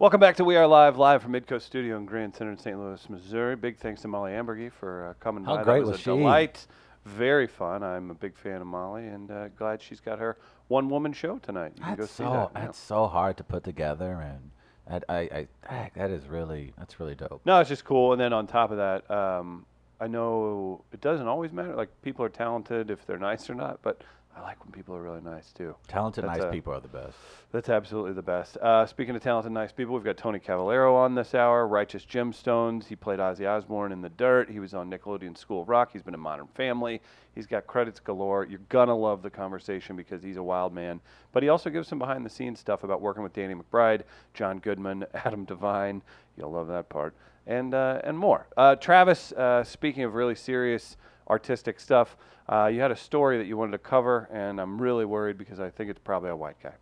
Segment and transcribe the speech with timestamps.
[0.00, 2.78] Welcome back to We Are Live, live from Midcoast Studio in Grand Center in St.
[2.78, 3.56] Louis, Missouri.
[3.56, 5.64] Big thanks to Molly Ambergy for uh, coming How by.
[5.64, 6.10] great that was, was a she?
[6.10, 6.66] delight.
[7.04, 7.82] Very fun.
[7.82, 10.36] I'm a big fan of Molly, and uh, glad she's got her
[10.68, 11.72] one-woman show tonight.
[11.76, 12.54] You can go That's see so that.
[12.54, 14.50] that's so hard to put together, and
[14.88, 17.40] that, I, I, I that is really that's really dope.
[17.44, 18.12] No, it's just cool.
[18.12, 19.66] And then on top of that, um,
[20.00, 21.74] I know it doesn't always matter.
[21.74, 24.02] Like people are talented if they're nice or not, but
[24.38, 25.74] I like when people are really nice too.
[25.88, 27.16] Talented, That's nice a- people are the best.
[27.50, 28.56] That's absolutely the best.
[28.58, 31.66] Uh, speaking of talented, nice people, we've got Tony Cavalero on this hour.
[31.66, 32.86] Righteous Gemstones.
[32.86, 34.48] He played Ozzy Osbourne in The Dirt.
[34.50, 35.90] He was on Nickelodeon School of Rock.
[35.92, 37.00] He's been in Modern Family.
[37.34, 38.44] He's got credits galore.
[38.44, 41.00] You're gonna love the conversation because he's a wild man.
[41.32, 44.02] But he also gives some behind-the-scenes stuff about working with Danny McBride,
[44.34, 46.02] John Goodman, Adam Devine.
[46.36, 47.14] You'll love that part,
[47.46, 48.46] and uh, and more.
[48.56, 50.96] Uh, Travis, uh, speaking of really serious
[51.28, 52.16] artistic stuff,
[52.48, 55.60] uh, you had a story that you wanted to cover, and I'm really worried because
[55.60, 56.74] I think it's probably a white guy.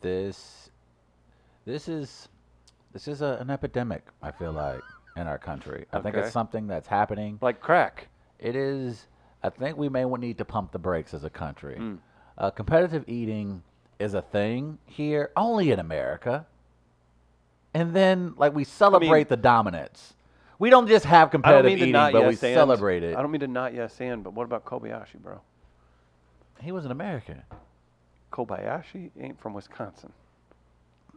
[0.00, 0.70] This,
[1.66, 2.28] this is,
[2.92, 4.06] this is a, an epidemic.
[4.22, 4.80] I feel like
[5.16, 5.86] in our country.
[5.92, 7.38] I think it's something that's happening.
[7.40, 8.08] Like crack.
[8.38, 9.06] It is.
[9.42, 11.76] I think we may need to pump the brakes as a country.
[11.78, 11.98] Mm.
[12.38, 13.62] Uh, competitive eating
[13.98, 16.46] is a thing here, only in America.
[17.74, 20.14] And then, like, we celebrate the dominance.
[20.60, 22.54] We don't just have I don't competitive mean to eating, not but we yes and.
[22.54, 23.16] celebrate it.
[23.16, 25.40] I don't mean to not yes and, but what about Kobayashi, bro?
[26.60, 27.42] He was an American.
[28.30, 30.12] Kobayashi ain't from Wisconsin.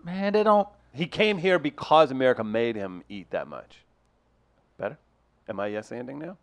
[0.01, 0.67] Man, they don't.
[0.93, 3.79] He came here because America made him eat that much.
[4.77, 4.97] Better?
[5.49, 6.37] Am I yes anding now?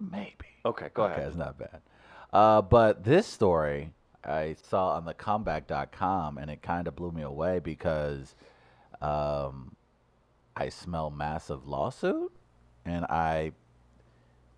[0.00, 0.46] Maybe.
[0.64, 1.28] Okay, go okay, ahead.
[1.28, 1.82] it's not bad.
[2.32, 3.92] Uh, but this story
[4.24, 8.34] I saw on the comeback.com and it kind of blew me away because
[9.02, 9.76] um,
[10.56, 12.32] I smell massive lawsuit
[12.88, 13.52] and I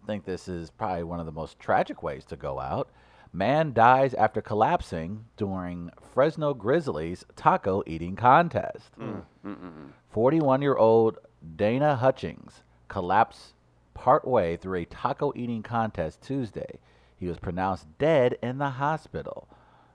[0.07, 2.91] think this is probably one of the most tragic ways to go out.
[3.33, 8.91] Man dies after collapsing during Fresno Grizzlies taco eating contest.
[8.99, 11.19] Mm, mm, mm, 41 year old
[11.57, 13.55] Dana Hutchings collapsed
[13.95, 16.81] partway through a taco eating contest Tuesday.
[17.17, 19.47] He was pronounced dead in the hospital.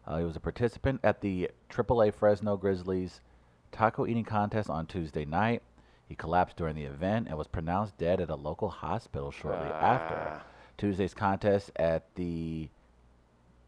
[0.08, 3.20] Uh, he was a participant at the AAA Fresno Grizzlies
[3.72, 5.62] taco eating contest on Tuesday night.
[6.08, 10.16] He collapsed during the event and was pronounced dead at a local hospital shortly after.
[10.16, 10.44] Ah.
[10.78, 12.70] Tuesday's contest at the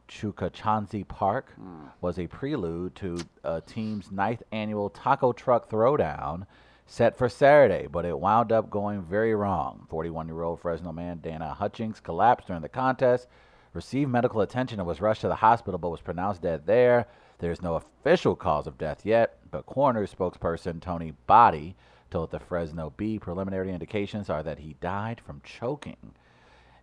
[0.08, 1.54] Chukchansi Park
[2.02, 6.46] was a prelude to a team's ninth annual taco truck throwdown
[6.86, 9.86] set for Saturday, but it wound up going very wrong.
[9.90, 13.28] 41 year old Fresno man Dana Hutchings collapsed during the contest,
[13.74, 17.08] received medical attention, and was rushed to the hospital, but was pronounced dead there.
[17.40, 21.76] There's no official cause of death yet, but coroner spokesperson Tony Botti
[22.08, 26.14] told the Fresno Bee preliminary indications are that he died from choking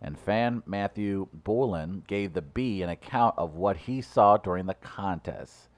[0.05, 4.75] and fan Matthew Borland gave the Bee an account of what he saw during the
[4.75, 5.69] contest.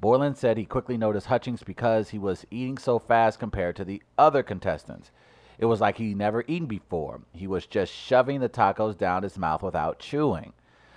[0.00, 4.02] Borland said he quickly noticed Hutchings because he was eating so fast compared to the
[4.18, 5.12] other contestants.
[5.56, 7.20] It was like he never eaten before.
[7.32, 10.52] He was just shoving the tacos down his mouth without chewing.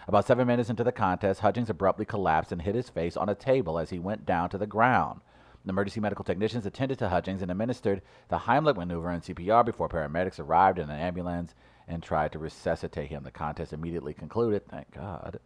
[0.08, 3.36] About seven minutes into the contest, Hutchings abruptly collapsed and hit his face on a
[3.36, 5.22] table as he went down to the ground.
[5.66, 9.88] The emergency medical technicians attended to Hutchings and administered the Heimlich maneuver and CPR before
[9.88, 11.56] paramedics arrived in an ambulance
[11.88, 13.24] and tried to resuscitate him.
[13.24, 15.40] The contest immediately concluded, thank God,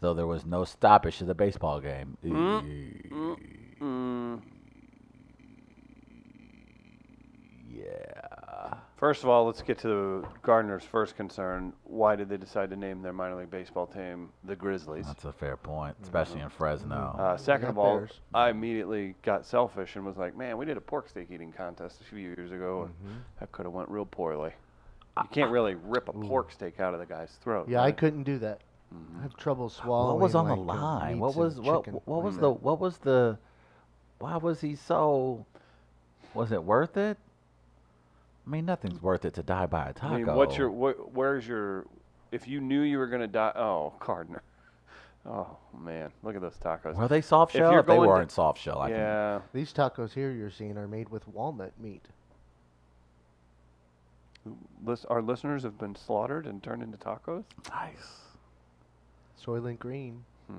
[0.00, 2.18] though there was no stoppage to the baseball game.
[2.24, 4.42] Mm.
[7.70, 8.23] Yeah.
[8.96, 11.72] First of all, let's get to Gardner's first concern.
[11.84, 15.06] Why did they decide to name their minor league baseball team the Grizzlies?
[15.06, 17.14] That's a fair point, especially in Fresno.
[17.18, 18.20] Uh, second of all, Bears.
[18.32, 22.00] I immediately got selfish and was like, "Man, we did a pork steak eating contest
[22.00, 23.08] a few years ago, Mm-hmm.
[23.08, 24.52] and that could have went real poorly."
[25.18, 27.68] You can't really rip a pork steak out of the guy's throat.
[27.68, 27.96] Yeah, I right?
[27.96, 28.60] couldn't do that.
[29.18, 30.14] I have trouble swallowing.
[30.14, 31.18] what was on the like, uh, line?
[31.18, 31.84] What meats was and what?
[31.84, 32.40] chicken What like was that.
[32.40, 32.50] the?
[32.50, 33.38] What was the?
[34.18, 35.44] Why was he so?
[36.32, 37.18] Was it worth it?
[38.46, 40.14] I mean, nothing's worth it to die by a taco.
[40.14, 41.86] I mean, what's your wh- where's your?
[42.32, 44.42] If you knew you were gonna die, oh, Gardner.
[45.26, 46.94] Oh man, look at those tacos.
[46.96, 47.70] Were they soft If shell?
[47.70, 48.98] you're If they going weren't soft shell, I can.
[48.98, 52.02] yeah, These tacos here you're seeing are made with walnut meat.
[54.84, 57.44] Lis- our listeners have been slaughtered and turned into tacos.
[57.70, 58.20] Nice.
[59.42, 60.24] Soylent Green.
[60.50, 60.58] Hmm.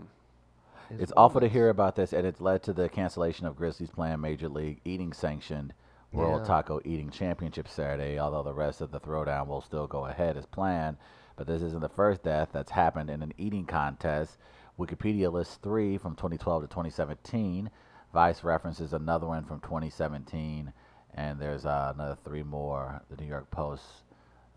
[0.90, 1.54] is It's awful to walnuts.
[1.54, 5.14] hear about this, and it's led to the cancellation of Grizzlies playing Major League Eating
[5.14, 5.74] sanctioned
[6.16, 6.48] World Yeah.
[6.48, 10.46] Taco Eating Championship Saturday, although the rest of the throwdown will still go ahead as
[10.46, 10.98] planned.
[11.36, 14.38] But this isn't the first death that's happened in an eating contest.
[14.80, 17.70] Wikipedia lists three from 2012 to 2017.
[18.14, 20.72] Vice references another one from 2017,
[21.16, 23.84] and there's uh, another three more the New York Post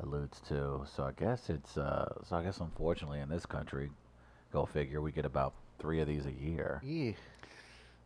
[0.00, 0.84] alludes to.
[0.94, 3.90] So I guess it's uh, so I guess unfortunately in this country,
[4.52, 6.80] go figure, we get about three of these a year.
[6.84, 7.12] Yeah.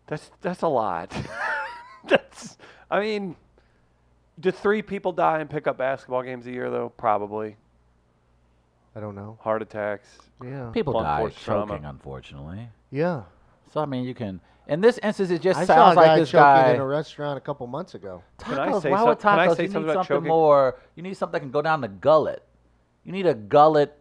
[0.07, 1.15] That's that's a lot.
[2.09, 2.57] That's.
[2.91, 3.37] I mean,
[4.41, 6.91] do three people die and pick up basketball games a year though?
[6.97, 7.57] Probably.
[8.95, 9.39] I don't know.
[9.41, 10.09] Heart attacks.
[10.45, 10.71] Yeah.
[10.75, 11.73] People Blunt die force trauma.
[11.73, 12.69] choking, unfortunately.
[12.91, 13.23] Yeah.
[13.73, 14.41] So I mean, you can.
[14.69, 16.75] In this instance, it just I saw sounds a guy like this choking guy.
[16.75, 18.23] in a restaurant a couple months ago.
[18.39, 18.83] Can I Tacos.
[18.83, 19.57] say Why some- would can I tacos?
[19.57, 20.29] say you need something about something choking?
[20.29, 20.79] more.
[20.95, 22.45] You need something that can go down the gullet.
[23.05, 23.99] You need a gullet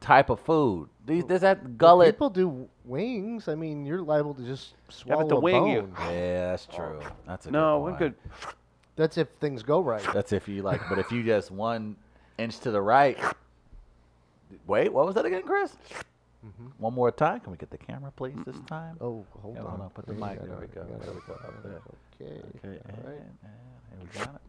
[0.00, 0.88] type of food.
[1.06, 2.14] These, there's that gullet.
[2.14, 3.48] People do wings.
[3.48, 5.94] I mean, you're liable to just Yeah, swallow but the a wing you- bone.
[6.10, 7.00] Yeah, that's true.
[7.26, 7.98] That's a No, good we're point.
[7.98, 8.14] good.
[8.96, 10.06] That's if things go right.
[10.12, 11.96] That's if you like, but if you just one
[12.36, 13.18] inch to the right.
[14.66, 15.76] Wait, what was that again, Chris?
[16.78, 17.40] One more time.
[17.40, 18.94] Can we get the camera, please, this time?
[18.96, 19.04] Mm-hmm.
[19.04, 19.68] Oh, hold Yeah, on.
[19.70, 21.94] hold on, put the Wait, mic- there we go, there we go, up.
[22.20, 22.40] Okay.
[22.56, 23.20] Okay, and, all right.
[23.92, 24.40] and we got it.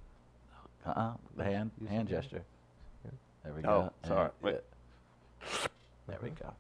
[0.86, 2.24] Uh-uh, the hand, use hand hand.
[2.24, 2.44] gesture.
[3.44, 3.70] There we go.
[3.70, 4.08] Oh, go.
[4.08, 4.22] sorry.
[4.26, 4.62] and- Wait.
[5.42, 5.68] yeah.
[6.08, 6.54] There we go.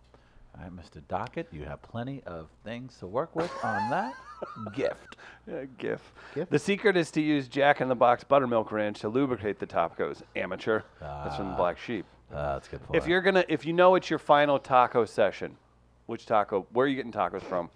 [0.57, 1.01] All right, Mr.
[1.07, 4.13] Dockett, you have plenty of things to work with on that
[4.75, 5.15] gift.
[5.47, 6.01] Yeah, GIF.
[6.35, 6.49] GIF?
[6.49, 10.21] The secret is to use Jack in the Box buttermilk ranch to lubricate the tacos.
[10.35, 10.81] Amateur.
[10.99, 11.57] That's from the Ah.
[11.57, 12.05] Black Sheep.
[12.33, 12.95] Uh, that's good point.
[13.01, 15.55] If you're gonna, if you know it's your final taco session,
[16.05, 16.65] which taco?
[16.71, 17.69] Where are you getting tacos from?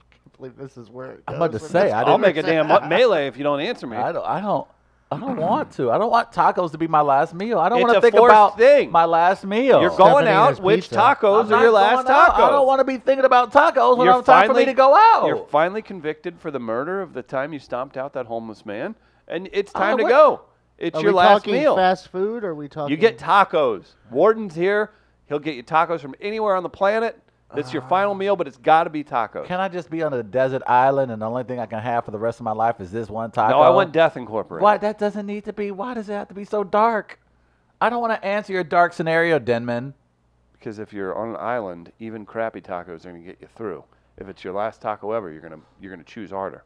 [0.00, 2.04] I can't believe this is where it I'm about to with say, this I I'll
[2.18, 3.96] didn't- make a damn mu- melee if you don't answer me.
[3.96, 4.24] I don't.
[4.26, 4.66] I don't.
[5.12, 5.90] I don't want to.
[5.90, 7.58] I don't want tacos to be my last meal.
[7.58, 8.90] I don't It's want a to think forced about thing.
[8.90, 9.80] my last meal.
[9.80, 10.48] You're going Stephanie out.
[10.50, 10.96] has Which pizza.
[10.96, 12.30] tacos I'm are not your last going out.
[12.34, 12.40] tacos?
[12.40, 14.72] I don't want to be thinking about tacos when You're it's time for me to
[14.74, 15.26] go out.
[15.26, 18.94] You're finally convicted for the murder of the time you stomped out that homeless man,
[19.28, 20.40] and it's time to would- go.
[20.78, 21.76] It's Are your we last talking meal.
[21.76, 22.42] fast food?
[22.42, 22.90] Or are we talking?
[22.90, 23.94] You get tacos.
[24.10, 24.90] Warden's here.
[25.28, 27.20] He'll get you tacos from anywhere on the planet.
[27.54, 29.46] That's your final meal, but it's got to be tacos.
[29.46, 32.04] Can I just be on a desert island and the only thing I can have
[32.04, 33.54] for the rest of my life is this one taco?
[33.54, 34.62] no, I want Death Incorporated.
[34.62, 34.78] Why?
[34.78, 35.70] That doesn't need to be.
[35.70, 37.18] Why does it have to be so dark?
[37.80, 39.94] I don't want to answer your dark scenario, Denman.
[40.52, 43.82] Because if you're on an island, even crappy tacos are gonna get you through.
[44.16, 46.64] If it's your last taco ever, you're gonna you're gonna choose harder.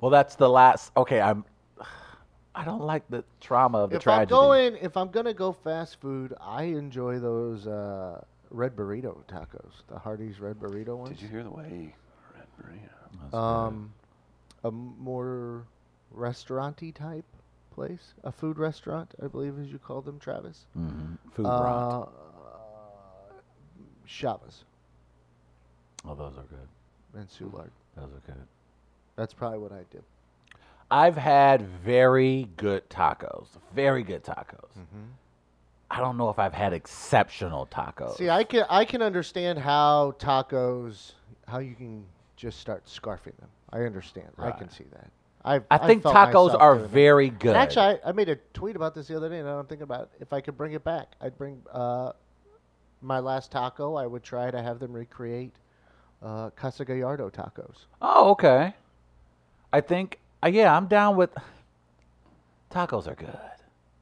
[0.00, 0.92] Well, that's the last.
[0.96, 1.44] Okay, I'm.
[2.54, 4.24] I don't like the trauma of the If tragedy.
[4.34, 8.22] I'm going, if I'm gonna go fast food, I enjoy those uh,
[8.52, 11.10] red burrito tacos, the Hardee's red burrito ones.
[11.10, 11.94] Did you hear the way
[12.34, 13.20] Red Burrito?
[13.22, 13.92] That's Um,
[14.64, 15.64] a more
[16.12, 17.24] restauranty type
[17.70, 20.66] place, a food restaurant, I believe, as you call them, Travis.
[20.74, 20.82] good.
[20.82, 21.18] Mhm.
[21.32, 22.08] Food rot.
[22.08, 23.34] Uh,
[24.06, 24.64] Chavez
[26.04, 26.68] Oh, those are good.
[27.14, 27.70] and Soulard.
[27.96, 28.46] Those are good.
[29.16, 30.04] That's probably what I did.
[30.90, 33.46] I've had very good tacos.
[33.74, 34.68] Very good tacos.
[35.92, 38.16] I don't know if I've had exceptional tacos.
[38.16, 41.12] See, I can I can understand how tacos,
[41.46, 42.06] how you can
[42.36, 43.48] just start scarfing them.
[43.70, 44.28] I understand.
[44.38, 45.10] I can see that.
[45.44, 46.88] I've, I think tacos are that.
[46.88, 47.56] very good.
[47.56, 50.10] Actually, I, I made a tweet about this the other day, and I'm thinking about
[50.18, 51.08] if I could bring it back.
[51.20, 52.12] I'd bring uh,
[53.02, 53.94] my last taco.
[53.96, 55.52] I would try to have them recreate
[56.22, 57.86] uh, Casa Gallardo tacos.
[58.00, 58.72] oh, okay.
[59.74, 61.30] I think, uh, yeah, I'm down with.
[62.70, 63.36] Tacos are good.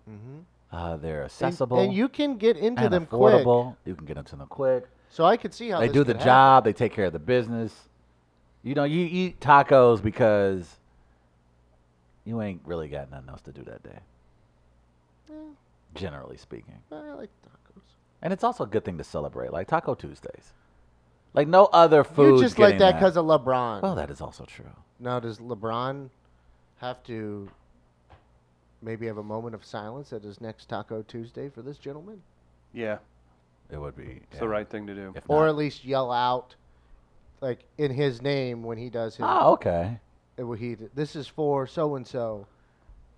[0.08, 0.38] Mm-hmm.
[0.72, 3.20] Uh, they're accessible and you can get into and them quick.
[3.20, 3.76] affordable.
[3.84, 4.84] You can get into them quick.
[5.08, 6.64] So I could see how they do the job.
[6.64, 7.74] They take care of the business.
[8.62, 10.78] You know, you eat tacos because
[12.24, 13.98] you ain't really got nothing else to do that day.
[15.28, 15.56] happen.
[15.94, 16.78] Generally speaking.
[16.92, 17.82] I like tacos.
[18.22, 20.52] And it's also a good thing to celebrate, like Taco Tuesdays.
[21.32, 22.34] Like no other food.
[22.34, 23.82] You're just like that because of LeBron.
[23.82, 24.70] Well, that is also true.
[24.98, 26.10] Now, does LeBron
[26.76, 27.48] have to
[28.82, 32.22] maybe have a moment of silence at his next Taco Tuesday for this gentleman?
[32.72, 32.98] Yeah,
[33.70, 35.12] It would be it's the right thing to do.
[35.16, 36.54] If Or not- at least yell out,
[37.40, 39.26] like in his name when he does his.
[39.28, 39.98] oh, okay.
[40.38, 42.46] uh, when he this is for so and so.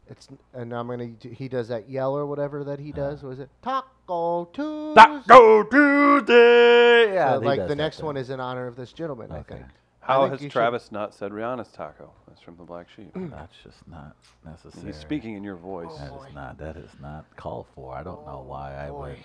[0.09, 3.23] It's and I'm gonna he does that yell or whatever that he does.
[3.23, 5.01] Was it Taco Tuesday?
[5.01, 7.15] Taco Tuesday.
[7.15, 8.07] Yeah, So, he like does the that next thing.
[8.07, 9.31] one is in honor of this gentleman.
[9.31, 9.55] I Okay.
[9.57, 9.67] think.
[10.03, 12.13] I How has you should- Travis not said Rihanna's taco?
[12.27, 13.13] That's from the Black Sheep.
[13.15, 14.87] That's just not necessary.
[14.87, 15.97] He's speaking in your voice.
[15.99, 16.59] That is not.
[16.59, 17.95] That is not called for.
[17.95, 19.19] I don't know why I oh, would.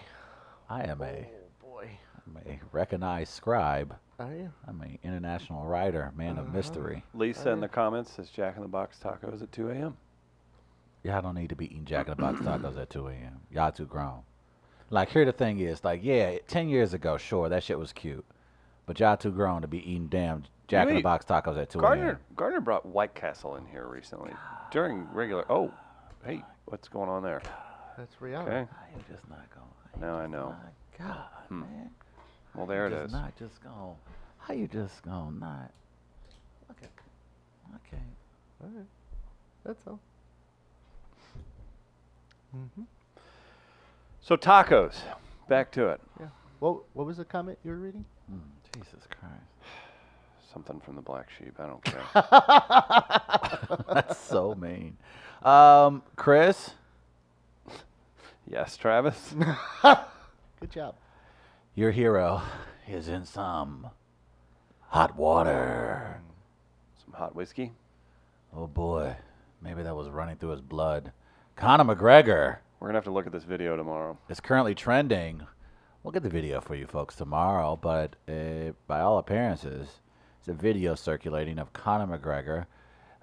[0.70, 1.28] I am a,
[1.64, 1.90] Oh boy.
[2.28, 3.96] I'm a recognized scribe.
[4.20, 4.52] Are you?
[4.68, 6.56] I'm an international writer, man of uh-huh.
[6.58, 7.04] mystery.
[7.14, 9.98] Lisa in the comments says Jack in the Box tacos at 2 a.m.
[11.04, 13.42] Y'all don't need to be eating Jack in the Box tacos at 2 a.m.
[13.52, 14.22] Y'all too grown.
[14.90, 18.26] Like here, the thing is, like, yeah, ten years ago, sure, that shit was cute,
[18.86, 21.70] but y'all too grown to be eating damn Jack in the ate- Box tacos at
[21.70, 22.20] 2 Gardner a.m.
[22.36, 24.34] Gardner brought White Castle in here recently
[24.72, 25.46] during regular.
[25.50, 25.72] Oh,
[26.26, 27.42] hey, what's going on there?
[27.98, 28.42] That's Rihanna.
[28.42, 29.68] Okay, How you just not going?
[30.02, 30.50] how now I just know.
[30.50, 31.60] not- God, Hmm.
[31.62, 31.92] man.
[32.56, 33.12] Well, there it just is.
[33.14, 33.96] Not just going.
[34.40, 35.72] How you just going not?
[36.72, 36.88] Okay.
[37.76, 38.04] Okay.
[38.64, 38.86] All right.
[39.64, 40.00] That's all.
[42.56, 42.84] Mm-hmm.
[44.22, 44.96] So tacos.
[45.48, 46.02] Back to it.
[46.20, 46.28] Yeah.
[46.60, 48.06] What What was the comment you were reading?
[48.32, 48.40] Mm,
[48.74, 49.34] Jesus Christ.
[50.52, 51.54] Something from the Black Sheep.
[51.60, 52.04] I don't care.
[53.94, 54.98] That's so mean.
[55.44, 56.72] Um, Chris,
[58.48, 59.36] yes, Travis.
[60.60, 60.96] Good job.
[61.76, 62.42] your hero
[62.88, 63.88] is in some
[64.88, 66.22] hot water.
[67.04, 67.74] Some hot whiskey.
[68.56, 69.16] Oh boy,
[69.62, 71.12] maybe that was running through his blood.
[71.56, 74.18] Conor McGregor We're gonna have to look at this video tomorrow.
[74.30, 75.46] It's currently trending.
[76.04, 80.00] We'll get the video for you folks tomorrow, but uh, by all appearances,
[80.50, 82.66] a video circulating of Conor McGregor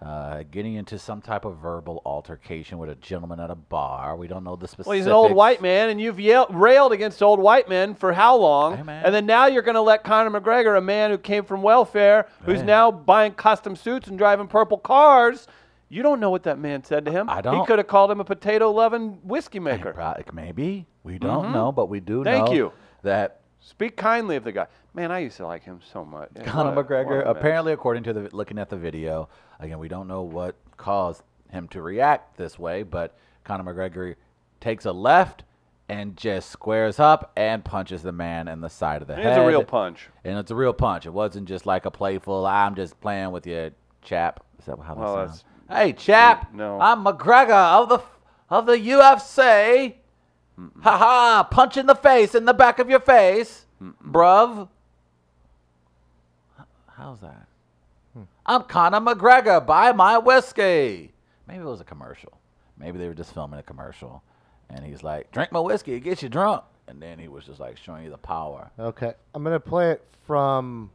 [0.02, 4.16] uh, getting into some type of verbal altercation with a gentleman at a bar.
[4.16, 4.87] We don't know the specifics.
[4.88, 8.12] Well, he's an old white man, and you've yelled, railed against old white men for
[8.12, 8.76] how long?
[8.85, 9.02] Hey.
[9.04, 12.26] And then now you're going to let Conor McGregor, a man who came from welfare,
[12.45, 12.66] who's Hey.
[12.66, 15.47] now buying custom suits and driving purple cars.
[15.88, 17.31] You don't know what that man said to him.
[17.31, 17.61] I don't.
[17.61, 19.95] He could have called him a potato-loving whiskey maker.
[20.35, 22.25] Maybe we don't know, but we do Mm-hmm.
[22.25, 22.73] Thank know you.
[23.02, 24.66] that Speak kindly of the guy.
[24.92, 26.28] Man, I used to like him so much.
[26.37, 29.28] Yeah, Conor what a- what McGregor, a apparently, according to the looking at the video,
[29.59, 34.16] again, we don't know what caused him to react this way, but Conor McGregor
[34.61, 35.44] takes a left
[35.88, 39.26] and just squares up and punches the man in the side of the head.
[39.26, 40.09] It's a real punch.
[40.25, 41.06] and it's a real punch.
[41.06, 42.44] It wasn't just like a playful.
[42.47, 43.71] I'm just playing with you,
[44.02, 44.40] chap.
[44.59, 45.44] Is that how that Well, sounds?
[45.68, 46.52] that's- Hey, chap.
[46.52, 46.78] No.
[46.80, 47.99] I'm McGregor of the
[48.50, 49.94] of the UFC.
[50.58, 51.49] Ha ha!
[51.50, 54.68] Punch in the face, in the back of your face, bruv.
[56.87, 57.46] How's that?
[58.14, 58.23] Hmm.
[58.46, 59.64] I'm Conor McGregor.
[59.66, 61.12] Buy my whiskey.
[61.49, 62.32] Maybe it was a commercial.
[62.78, 64.23] Maybe they were just filming a commercial,
[64.70, 67.58] and he's like, "Drink my whiskey, it gets you drunk." And then he was just
[67.61, 68.70] like showing you the power.
[68.78, 70.90] Okay, I'm gonna play it from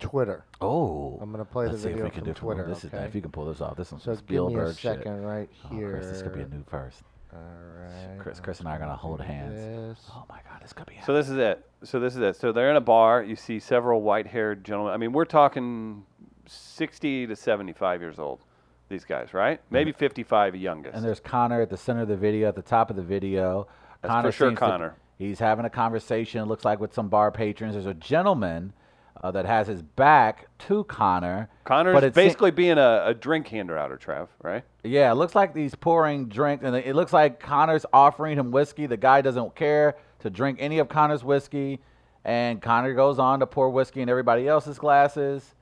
[0.00, 0.44] Twitter.
[0.60, 2.84] Oh, I'm gonna play the let's see if video we can from do Twitter, This
[2.84, 3.04] is, okay?
[3.04, 4.98] if you can pull this off, this is So some give me a Spielberg shit.
[4.98, 5.90] second right Oh, here.
[5.92, 7.02] Chris, this could be a new first.
[7.34, 8.18] All right.
[8.18, 9.54] Chris, Chris and I are gonna hold hands.
[9.98, 10.10] This.
[10.14, 10.98] Oh my God, this could be.
[11.04, 11.64] So this is it.
[11.82, 12.36] So this is it.
[12.36, 13.22] So they're in a bar.
[13.22, 14.92] You see several white-haired gentlemen.
[14.94, 16.04] I mean, we're talking
[16.46, 18.40] 60 to 75 years old.
[18.88, 19.60] These guys, right?
[19.70, 20.94] Maybe 55 youngest.
[20.94, 23.66] And there's Conor at the center of the video, at the top of the video.
[24.02, 24.94] That's Conor for sure seems to- Conor.
[25.16, 27.74] he's having a conversation, it looks like, with some bar patrons.
[27.74, 28.74] There's a gentleman
[29.22, 31.48] uh, that has his back to Conor.
[31.64, 34.64] Conor's but se- basically being a, a drink hander outer, Trav, right?
[34.82, 38.86] Yeah, it looks like he's pouring drink, and it looks like Conor's offering him whiskey.
[38.86, 41.80] The guy doesn't care to drink any of Conor's whiskey,
[42.24, 45.54] and Conor goes on to pour whiskey in everybody else's glasses.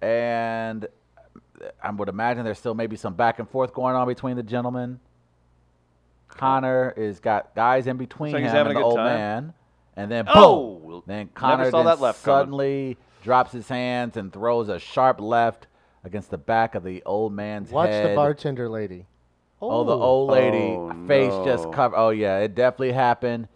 [0.00, 0.86] And
[1.82, 5.00] I would imagine there's still maybe some back and forth going on between the gentlemen.
[6.28, 8.96] Conor is got guys in between like him he's having and a the good old
[8.96, 9.06] time.
[9.18, 9.54] man,
[9.96, 10.78] and then oh!
[10.78, 11.02] boom, Oh!
[11.06, 12.14] then Conor saw then that coming.
[12.14, 15.66] suddenly drops his hands and throws a sharp left
[16.04, 18.02] against the back of the old man's Watch head.
[18.04, 19.06] Watch the bartender lady.
[19.62, 21.70] Oh, the old oh, lady Oh, face just no.
[21.70, 21.96] covered.
[21.96, 23.48] Oh yeah, it definitely happened,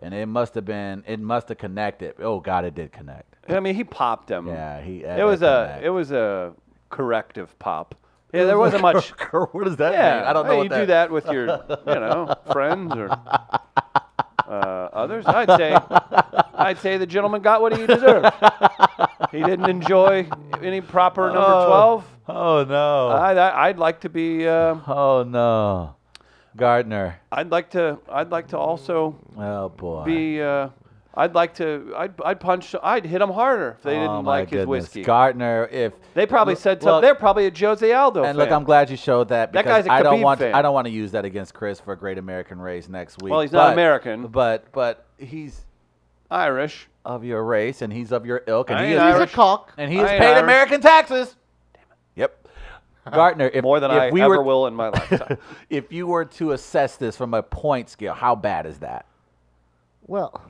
[0.00, 1.04] and it must have been.
[1.06, 2.14] It must have connected.
[2.18, 3.36] Oh God, it did connect.
[3.48, 4.48] I mean, he popped him.
[4.48, 5.04] Yeah, he.
[5.04, 6.54] It was a it was a
[6.90, 7.94] corrective pop.
[8.32, 9.10] Yeah, there wasn't much.
[9.30, 10.24] what does that Yeah, mean?
[10.28, 10.52] I don't know.
[10.52, 11.46] hey, what you that, do that with your,
[11.86, 13.08] you know, friends or
[15.02, 15.24] others.
[15.26, 15.76] I'd say,
[16.54, 18.32] I'd say the gentleman got what he deserved.
[19.32, 20.28] he didn't enjoy
[20.62, 21.66] any proper number Oh.
[21.66, 22.04] twelve.
[22.28, 23.08] Oh no.
[23.08, 24.46] I, I, I'd like to be.
[24.46, 25.96] Uh, oh no.
[26.56, 27.18] Gardner.
[27.32, 27.98] I'd like to.
[28.10, 30.04] I'd like to also Oh boy.
[30.04, 30.40] be.
[30.42, 30.68] Uh,
[31.14, 31.92] I'd like to.
[31.96, 32.74] I'd, I'd punch.
[32.82, 34.68] I'd hit him harder if they oh, didn't my like his goodness.
[34.68, 35.02] whiskey.
[35.02, 36.92] Gardner, if They probably Look- said something.
[36.94, 38.36] look, They're probably a Jose Aldo And fan.
[38.36, 40.54] look, I'm glad you showed that That because guy's a I don't want fan.
[40.54, 43.30] I don't want to use that against Chris for a Great American Race next week.
[43.30, 44.26] Well, he's not But- American.
[44.28, 45.66] but but he's
[46.30, 46.88] Irish.
[47.04, 49.72] of your race and he's of your ilk and he ain't is He's a cock.
[49.76, 50.42] and he has paid Irish.
[50.44, 51.36] American taxes.
[52.16, 52.48] Yep.
[53.12, 55.36] Gardner, if More than if I we ever were, will in my lifetime.
[55.68, 59.04] if you were to assess this from a point scale, how bad is that?
[60.06, 60.40] Well,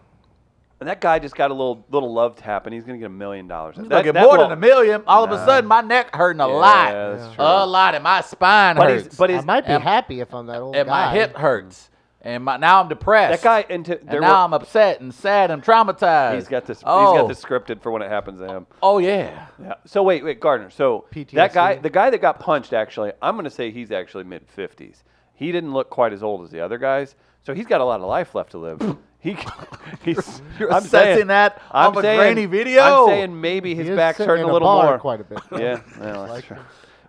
[0.83, 3.09] And that guy just got a little little love tap, and he's gonna get a
[3.09, 3.77] million dollars.
[3.77, 5.05] He's That- gonna get more will- than a million.
[5.07, 7.45] All of a sudden, my neck hurting a Yeah, lot, that's true.
[7.45, 10.35] a lot, and my spine But hurts, he's but I might be and- happy if
[10.35, 11.07] I'm that old and guy.
[11.07, 11.89] my hip hurts,
[12.21, 13.43] and my, now I'm depressed.
[13.45, 16.35] that guy into and now were- I'm upset and sad and traumatized.
[16.35, 17.29] he's got this Oh, he's got oh.
[17.29, 18.67] this scripted for when it happens to him.
[18.83, 19.47] Oh yeah.
[19.63, 19.75] Yeah.
[19.87, 20.71] So wait, wait, Gardner.
[20.71, 24.49] So that guy, the guy that got punched, actually, I'm gonna say he's actually mid
[24.49, 25.05] 50s.
[25.33, 28.01] He didn't look quite as old as the other guys, so he's got a lot
[28.01, 28.97] of life left to live.
[29.23, 29.37] He,
[30.05, 30.43] he's.
[30.59, 32.83] You're I'm assessing saying, that I'm a saying, grainy video.
[32.83, 34.99] I'm saying maybe his back's hurting a little bar more.
[34.99, 35.39] Quite a bit.
[35.53, 35.81] Yeah.
[35.99, 36.57] well, that's Like- true.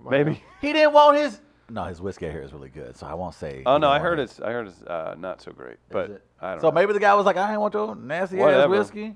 [0.10, 0.43] Maybe.
[0.62, 1.39] He didn't want his.
[1.70, 3.63] No, his whiskey here is really good, so I won't say.
[3.65, 4.24] Oh he no, I heard it.
[4.24, 6.24] it's I heard it's uh, not so great, but it?
[6.41, 6.74] I don't So know.
[6.74, 8.70] maybe the guy was like, "I ain't want your nasty ass Whatever.
[8.77, 9.15] whiskey."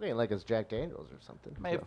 [0.00, 1.54] It ain't like it's Jack Daniels or something.
[1.60, 1.82] Maybe.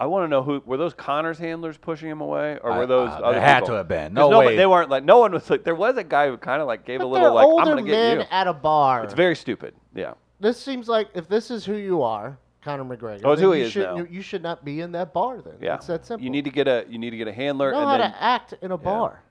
[0.00, 3.10] I want to know who were those Conors handlers pushing him away, or were those
[3.10, 3.68] uh, other there had people?
[3.68, 4.12] to have been.
[4.12, 4.56] No nobody- way.
[4.56, 5.62] They weren't like no one was like.
[5.64, 7.82] There was a guy who kind of like gave a little like older I'm gonna
[7.82, 8.36] men get you.
[8.36, 9.04] at a bar.
[9.04, 9.74] It's very stupid.
[9.94, 10.14] Yeah.
[10.40, 13.20] this seems like if this is who you are, Conor McGregor.
[13.24, 13.96] Oh, who he you is should, now.
[13.96, 15.54] You, you should not be in that bar then.
[15.60, 16.24] Yeah, It's that simple.
[16.24, 18.10] You need to get a you need to get a handler know and how then
[18.10, 19.22] to act in a bar,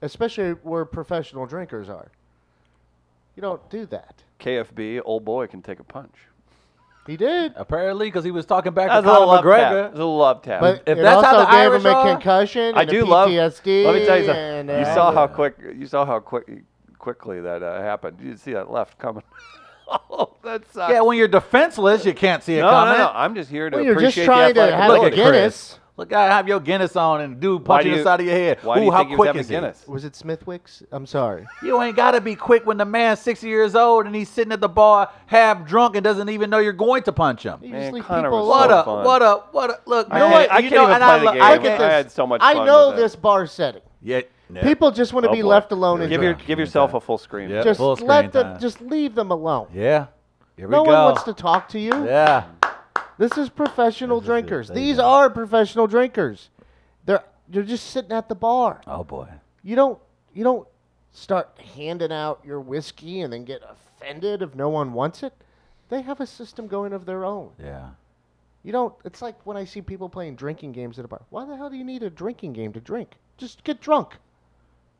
[0.00, 2.10] especially where professional drinkers are.
[3.34, 4.22] You don't do that.
[4.40, 6.14] KFB old boy can take a punch.
[7.06, 9.72] He did, Apparently, because he was talking back That's to a little Conor love tap.
[9.72, 9.82] McGregor.
[9.84, 10.60] That's a little love tap.
[10.60, 12.74] but If it that's how also the gave Irish him a are, concussion.
[12.74, 13.28] I and a do love.
[13.30, 13.84] PTSD.
[13.84, 14.84] Let me tell you and, something.
[14.84, 16.46] You uh, saw how quick you saw how quick
[16.98, 18.18] quickly that uh, happened.
[18.20, 19.22] You didn't see that left coming.
[19.88, 20.92] oh, that sucks.
[20.92, 22.98] Yeah, when you're defenseless, you can't see it no, coming.
[22.98, 23.12] no, no.
[23.14, 25.06] I'm just here to Well, you're just appreciate trying the to athletic have Look a
[25.06, 25.38] at ability.
[25.38, 25.78] Guinness.
[25.96, 26.10] Chris.
[26.10, 28.34] Look, I have your Guinness on and dude Why punching do the side of your
[28.34, 28.58] head.
[28.62, 29.54] Why Ooh, do you how think he was quick having is he?
[29.54, 29.86] Guinness?
[29.88, 30.82] Was it Smithwick's?
[30.92, 31.46] I'm sorry.
[31.62, 34.52] You ain't got to be quick when the man's 60 years old and he's sitting
[34.52, 37.58] at the bar half drunk and doesn't even know you're going to punch him.
[37.62, 38.78] You Man, just leave Conor people was What so alone.
[38.78, 38.84] up?
[38.84, 39.04] fun.
[39.04, 39.54] What up?
[39.54, 39.82] What up?
[39.86, 41.42] Look, I man, can't- I you can't know, even and play I, the lo- game.
[41.42, 41.92] I Look get at I this.
[41.92, 43.02] had so much I know with it.
[43.02, 43.82] this bar setting.
[44.02, 44.20] Yeah,
[44.52, 44.62] yeah.
[44.62, 45.48] People just want to Oh, be boy.
[45.48, 46.46] left alone and Give your drink.
[46.46, 47.50] give yourself a full screen.
[47.50, 47.62] Yeah.
[47.64, 48.44] Just full screen let them.
[48.52, 48.60] time.
[48.60, 49.66] Just leave them alone.
[49.74, 50.06] Yeah.
[50.56, 50.90] Here we No go.
[50.92, 51.92] one wants to talk to you.
[52.06, 52.44] Yeah.
[53.18, 54.32] This is professional This is it.
[54.32, 54.68] drinkers.
[54.68, 55.04] There you These go.
[55.04, 56.50] are professional drinkers.
[57.04, 58.80] They're they're just sitting at the bar.
[58.86, 59.28] Oh boy.
[59.62, 59.98] You don't
[60.34, 60.66] you don't
[61.12, 65.32] start handing out your whiskey and then get offended if no one wants it.
[65.88, 67.50] They have a system going of their own.
[67.62, 67.90] Yeah.
[68.64, 68.92] You don't.
[69.04, 71.22] It's like when I see people playing drinking games at a bar.
[71.30, 73.12] Why the hell do you need a drinking game to drink?
[73.38, 74.16] Just get drunk.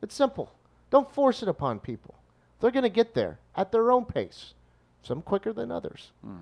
[0.01, 0.53] It's simple.
[0.89, 2.15] Don't force it upon people.
[2.61, 4.53] They're going to get there at their own pace.
[5.03, 6.11] Some quicker than others.
[6.23, 6.37] Hmm.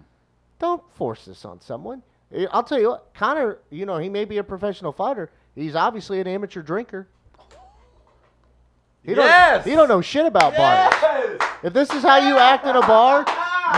[0.65, 2.01] Don't force this on someone.
[2.49, 5.29] I'll tell you what, Conor, you know, he may be a professional fighter.
[5.53, 7.07] He's obviously an amateur drinker.
[9.03, 9.63] He Yes!
[9.63, 11.39] Don't, he don't know shit about bars.
[11.61, 13.19] If this is how you act in a bar,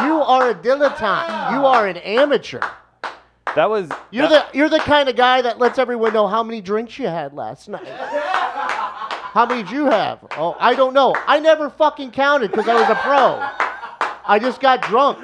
[0.06, 1.52] you are a dilettante.
[1.52, 2.62] You are an amateur.
[3.54, 6.42] That was You're that- the you're the kind of guy that lets everyone know how
[6.42, 7.86] many drinks you had last night.
[7.86, 10.20] how many did you have?
[10.38, 11.14] Oh, I don't know.
[11.28, 13.46] I never fucking counted because I was a pro.
[14.26, 15.20] I just got drunk.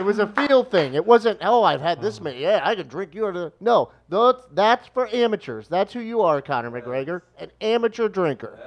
[0.00, 0.94] It was a feel thing.
[0.94, 1.40] It wasn't.
[1.42, 2.22] Oh, I've had this mm.
[2.22, 2.40] many.
[2.40, 3.26] Yeah, I can drink you.
[3.26, 5.68] Or the no, that's that's for amateurs.
[5.68, 8.58] That's who you are, Conor McGregor, an amateur drinker.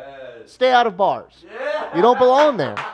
[0.45, 1.43] Stay out of bars.
[1.51, 1.95] Yeah.
[1.95, 2.75] You don't belong there.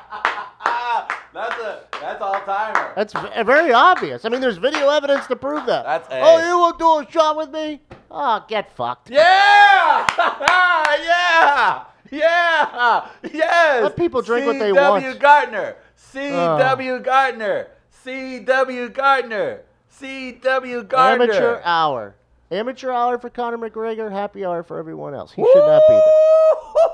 [1.32, 2.92] That's a that's all timer.
[2.96, 4.26] That's uh, very obvious.
[4.26, 5.86] I mean, there's video evidence to prove that.
[5.86, 7.82] That's oh, you won't do a shot with me?
[8.10, 9.12] Oh, get fucked.
[9.12, 10.08] Yeah!
[10.18, 11.84] yeah!
[12.12, 13.10] Yeah!
[13.32, 13.84] Yes!
[13.84, 15.04] Let people drink what they want.
[15.04, 15.20] C.W.
[15.20, 15.76] Gardner.
[15.96, 16.94] C.W.
[16.94, 16.98] Uh.
[16.98, 17.68] Gardner.
[18.10, 18.90] C.W.
[18.90, 19.62] Gardner.
[19.90, 20.84] C.W.
[20.84, 21.24] Gardner.
[21.26, 22.16] Amateur hour.
[22.50, 24.12] Amateur hour for Conor McGregor.
[24.12, 25.32] Happy hour for everyone else.
[25.32, 26.04] He should not be there.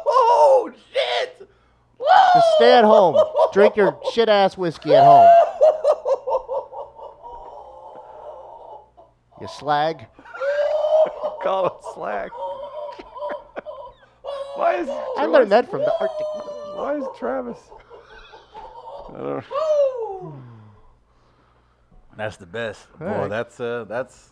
[0.07, 1.49] Oh shit!
[2.33, 3.15] Just stay at home.
[3.53, 5.29] Drink your shit ass whiskey at home.
[9.39, 10.07] You slag.
[11.41, 12.31] call it slack.
[14.55, 16.27] Why is I learned that from the Arctic.
[16.75, 17.59] Why is Travis?
[19.09, 20.54] I don't,
[22.17, 22.87] That's the best.
[22.93, 23.29] All Boy, right.
[23.29, 24.31] that's uh, that's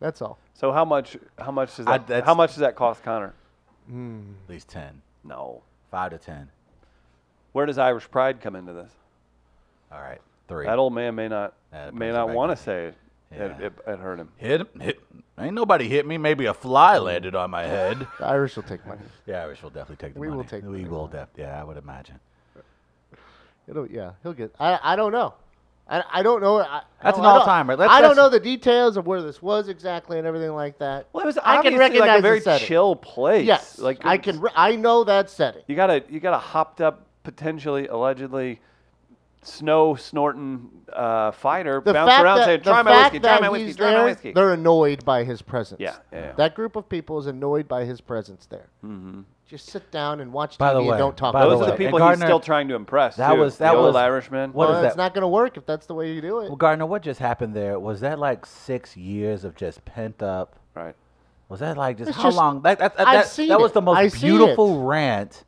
[0.00, 0.38] That's all.
[0.54, 1.16] so how much?
[1.38, 2.06] How much does that?
[2.06, 3.34] that's- how much does that cost Conor?
[3.88, 5.02] at least ten.
[5.24, 5.62] No.
[5.90, 6.48] Five to ten.
[7.52, 8.90] Where does Irish pride come into this?
[9.92, 10.20] All right.
[10.48, 10.64] Three.
[10.66, 12.94] That old man may not That may not want to- to say it.
[13.30, 13.44] Yeah.
[13.44, 14.28] It, it, it hurt him.
[14.36, 14.68] hit him.
[14.80, 15.00] Hit.
[15.38, 16.18] Ain't nobody hit me.
[16.18, 18.06] Maybe a fly landed on my head.
[18.18, 19.00] The Irish will take money.
[19.26, 20.84] The Irish will definitely take the We will take We money.
[20.84, 22.20] will def- Yeah, I would imagine.
[23.68, 24.54] It'll, yeah, he'll get.
[24.60, 25.34] I, I don't know.
[25.92, 26.58] I, I don't know.
[26.58, 27.76] I, That's no, an all-timer.
[27.76, 31.06] Let's- I don't know the details of where this was exactly and everything like that.
[31.12, 33.46] Well, it was I can recognize like a very chill place.
[33.46, 34.40] Yes, like I can.
[34.40, 35.62] Re- I know that setting.
[35.66, 38.60] You got a you got a hopped up, potentially, allegedly,
[39.42, 43.40] snow snorting uh, fighter The bounce fact around that, saying, "Try my fact whiskey, try
[43.40, 45.80] my whiskey, he's try my there, whiskey." They're annoyed by his presence.
[45.80, 46.32] Yeah, yeah, yeah.
[46.36, 48.68] That group of people is annoyed by his presence there.
[48.84, 49.20] Mm-hmm.
[49.46, 51.34] Just sit down and watch By TV the and don't talk.
[51.34, 51.76] by Those the are the way, each other.
[51.84, 53.16] people and he's still trying to impress.
[53.16, 53.40] that too.
[53.40, 54.52] was- that the old was- Irishman.
[54.54, 56.46] what well, is it's not going to work if that's the way you do it.
[56.48, 57.78] Well, Gardner, what just happened there?
[57.78, 60.56] Was that like six years of just pent up?
[60.74, 60.94] Right.
[61.50, 62.62] Was that like just It's how just- long?
[62.62, 65.44] That that, that, I've that, seen that was the most I see beautiful rant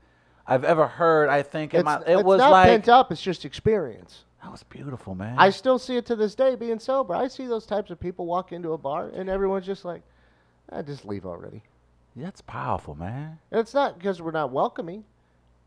[0.46, 1.28] I've ever heard.
[1.28, 3.10] I think in it's my, it it's was not like pent up.
[3.12, 4.24] It's just experience.
[4.42, 5.36] that was beautiful, man.
[5.38, 7.14] I still see it to this day being sober.
[7.14, 10.02] I see those types of people walk into a bar and everyone's just like,
[10.70, 11.62] I just leave already.
[12.16, 13.38] That's powerful, man.
[13.50, 15.04] And it's not because we're not welcoming.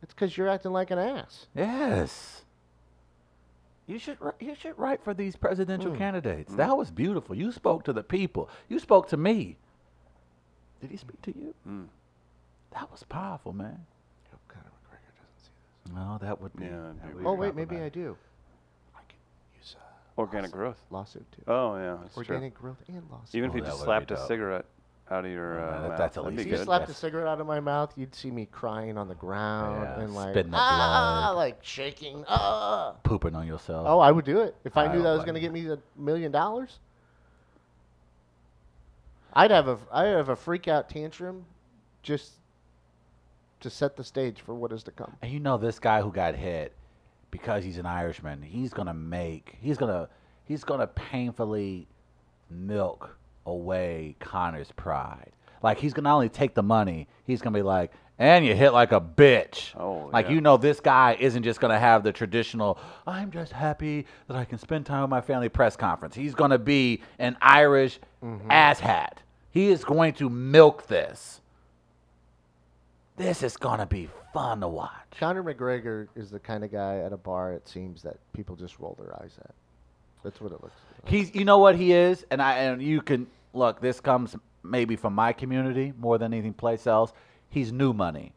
[0.03, 1.47] It's because you're acting like an ass.
[1.55, 2.43] Yes.
[3.87, 5.97] You should you should write for these presidential Mm.
[5.97, 6.53] candidates.
[6.55, 7.35] That was beautiful.
[7.35, 8.49] You spoke to the people.
[8.69, 9.57] You spoke to me.
[10.81, 11.53] Did he speak to you?
[11.67, 11.85] Mm.
[12.73, 13.85] That was powerful, man.
[15.93, 16.65] No, that would be.
[16.65, 18.17] Yeah, it'd that be would Oh wait, maybe I do.
[18.95, 19.17] I can
[19.57, 19.75] use
[20.17, 20.77] a Organic growth.
[20.91, 21.43] lawsuit too.
[21.47, 22.23] Oh yeah, that's true.
[22.25, 23.35] Organic growth and lawsuit.
[23.35, 24.27] Even if Oh, he that just would be slapped a dope.
[24.27, 24.65] cigarette.
[25.09, 25.97] out of your Oh, uh, that- mouth.
[25.97, 26.45] that's That'd be Elise.
[26.47, 26.65] If you good.
[26.65, 26.97] slapped a Yes.
[26.97, 30.33] cigarette out of my mouth, you'd see me crying on the ground Yeah, and like
[30.33, 31.37] spitting up ah, blood.
[31.37, 32.25] like shaking.
[32.27, 32.93] Ah.
[33.03, 33.87] Pooping on yourself.
[33.87, 35.39] Oh, I would do it if I, I knew don't that was like going to
[35.39, 35.43] it.
[35.43, 36.79] get me a million dollars.
[39.33, 41.45] I'd have a I'd have a freak out tantrum,
[42.03, 42.33] just
[43.59, 45.15] to set the stage for what is to come.
[45.21, 46.73] And you know this guy who got hit
[47.31, 50.09] because he's an Irishman, he's gonna make he's gonna
[50.45, 51.87] he's gonna painfully
[52.49, 55.31] milk away Conor's pride.
[55.63, 58.71] Like he's gonna not only take the money, he's gonna be like, and you hit
[58.71, 59.75] like a bitch.
[59.75, 60.33] Oh, like yeah.
[60.33, 64.45] you know this guy isn't just gonna have the traditional I'm just happy that I
[64.45, 66.15] can spend time with my family press conference.
[66.15, 68.49] He's gonna be an Irish mm-hmm.
[68.49, 69.17] asshat.
[69.49, 71.41] He is going to milk this.
[73.17, 74.91] This is gonna be fun to watch.
[75.19, 78.79] Conor McGregor is the kind of guy at a bar it seems that people just
[78.79, 79.51] roll their eyes at.
[80.23, 81.09] That's what it looks like.
[81.11, 83.81] He's, you know what he is, and I, and you can look.
[83.81, 87.13] This comes maybe from my community more than anything place else.
[87.49, 88.33] He's new money.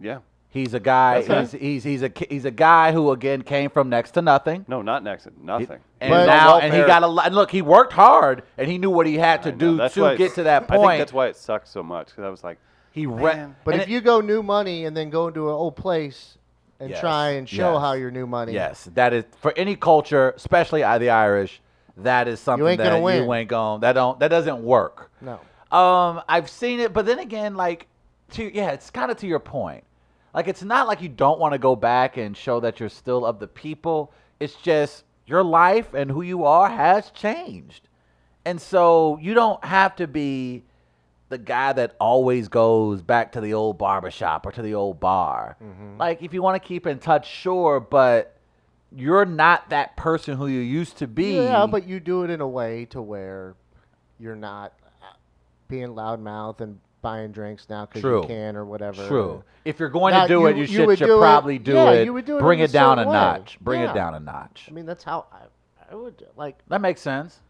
[0.00, 0.18] Yeah.
[0.50, 1.22] He's a guy.
[1.22, 4.66] That's He's, he's he's a he's a guy who again came from next to nothing.
[4.68, 5.22] No, not next.
[5.24, 5.78] To nothing.
[6.00, 6.86] And But- now, and he welfare.
[6.86, 7.26] got a lot.
[7.26, 9.76] and Look, he worked hard, and he knew what he had to I know, do
[9.78, 10.98] that's to why get to that I think point.
[10.98, 12.58] that's why it sucks so much because I was like,
[12.92, 13.56] he re- Man.
[13.64, 16.38] But and if it- you go new money and then go into an old place
[16.80, 17.80] and Yes, try and show yes.
[17.80, 21.60] how you're new money, Yes, that is for any culture, especially the Irish.
[21.98, 23.24] That is something ain't that gonna win.
[23.24, 23.80] you ain't going.
[23.80, 24.18] That don't.
[24.20, 25.10] That doesn't work.
[25.20, 25.38] no.
[25.76, 27.86] Um, I've seen it, but then again, like,
[28.32, 29.84] to yeah, it's kind of to your point.
[30.34, 33.24] Like, it's not like you don't want to go back and show that you're still
[33.24, 34.12] of the people.
[34.40, 37.88] It's just your life and who you are has changed,
[38.44, 40.64] and so you don't have to be
[41.32, 45.56] the guy that always goes back to the old barbershop or to the old bar.
[45.98, 48.36] Like, if you want to keep in touch, sure, but
[48.94, 51.36] you're not that person who you used to be.
[51.36, 53.54] Yeah, but you do it in a way to where
[54.20, 55.06] you're not uh,
[55.68, 59.08] being loudmouth and buying drinks now because you can or whatever.
[59.08, 59.42] True.
[59.64, 61.20] If you're going Now, to do you- it, you, you should, would should do it-
[61.20, 62.04] probably do yeah, it.
[62.04, 63.12] you would do it Bring it down a way.
[63.14, 63.58] notch.
[63.60, 63.90] Bring Yeah.
[63.90, 64.66] it down a notch.
[64.68, 65.38] I mean, that's how I,
[65.90, 66.58] I would like.
[66.68, 67.40] That makes sense.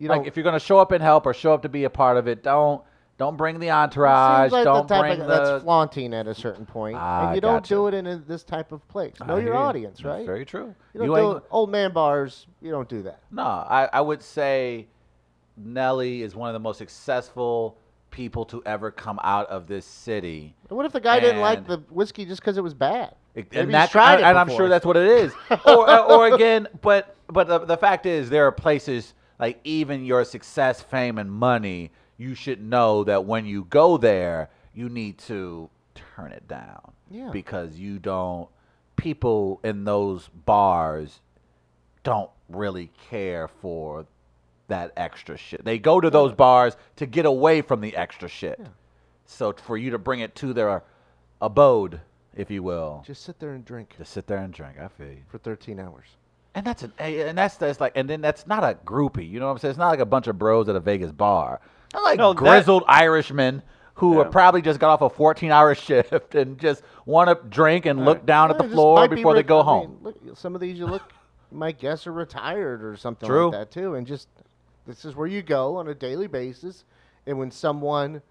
[0.00, 1.84] You like if you're going to show up and help or show up to be
[1.84, 2.82] a part of it, don't
[3.18, 4.50] don't bring the entourage.
[4.52, 5.26] like don't the bring of, the.
[5.26, 7.74] that's flaunting at a certain point, Ah, and you don't gotcha.
[7.74, 9.14] do it in a, this type of place.
[9.20, 9.58] I Know your hear you.
[9.58, 10.24] audience, That's right?
[10.26, 10.74] Very true.
[10.94, 12.46] You don't You do old man bars.
[12.62, 13.20] You don't do that.
[13.30, 14.86] No, I, I would say
[15.56, 17.76] Nelly is one of the most successful
[18.10, 20.54] people to ever come out of this city.
[20.70, 23.14] And what if the guy didn't like the whiskey just because it was bad?
[23.34, 25.32] It- and that, tried it and I'm sure that's what it is.
[25.66, 30.04] or, or, or again, but but the, the fact is, there are places like even
[30.04, 31.90] your success, fame, and money.
[32.18, 36.92] You should know that when you go there, you need to turn it down.
[37.10, 37.30] Yeah.
[37.32, 38.48] Because you don't.
[38.96, 41.20] People in those bars
[42.02, 44.06] don't really care for
[44.66, 45.64] that extra shit.
[45.64, 48.60] They go to those bars to get away from the extra shit.
[49.26, 50.82] So for you to bring it to their
[51.40, 52.00] abode,
[52.34, 54.78] if you will, Just sit there and drink just sit there and drink.
[54.80, 55.22] I feel you.
[55.28, 56.06] for 13 hours.
[56.54, 59.28] And that's an and that's that's like and then that's not a groupie.
[59.28, 59.70] You know what I'm saying?
[59.70, 61.60] It's not like a bunch of bros at a Vegas bar.
[61.92, 63.62] They're like No, that- grizzled Irishmen
[63.94, 64.24] who Yeah.
[64.24, 68.24] probably just got off a 14 hour shift and just want to drink and look
[68.24, 69.90] down at the floor might be before they go I home.
[69.90, 71.02] mean, look, some of these you look,
[71.50, 73.46] my guess are retired or something True.
[73.50, 74.28] like that too, and just
[74.86, 76.84] this is where you go on a daily basis,
[77.26, 78.22] and when someone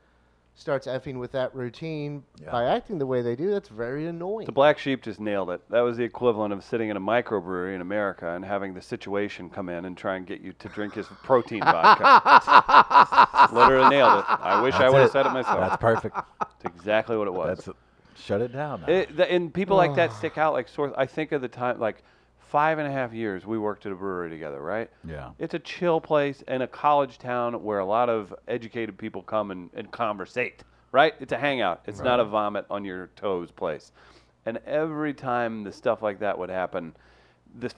[0.57, 2.51] starts effing with that routine Yeah.
[2.51, 4.47] by acting the way they do, that's very annoying.
[4.47, 5.61] The black sheep just nailed it.
[5.69, 9.51] That was the equivalent of sitting in a microbrewery in America and having the situation
[9.51, 13.53] come in and try and get you to drink his protein vodka.
[13.53, 14.25] Literally nailed it.
[14.27, 15.59] I wish I would have said it myself.
[15.59, 16.15] That's perfect.
[16.39, 17.63] That's exactly what it was.
[17.65, 17.77] That's
[18.19, 18.83] shut it down.
[18.87, 20.91] It, the, and people like that stick out like sore.
[20.99, 22.03] I think of the time, like
[22.49, 24.89] five and a half years we worked at a brewery together, right?
[25.03, 25.31] Yeah.
[25.39, 29.51] It's a chill place in a college town where a lot of educated people come
[29.51, 31.13] and, and conversate, right?
[31.19, 31.81] It's a hangout.
[31.85, 33.91] It's not a vomit on your toes place.
[34.45, 36.95] And every time the stuff like that would happen,
[37.55, 37.75] this,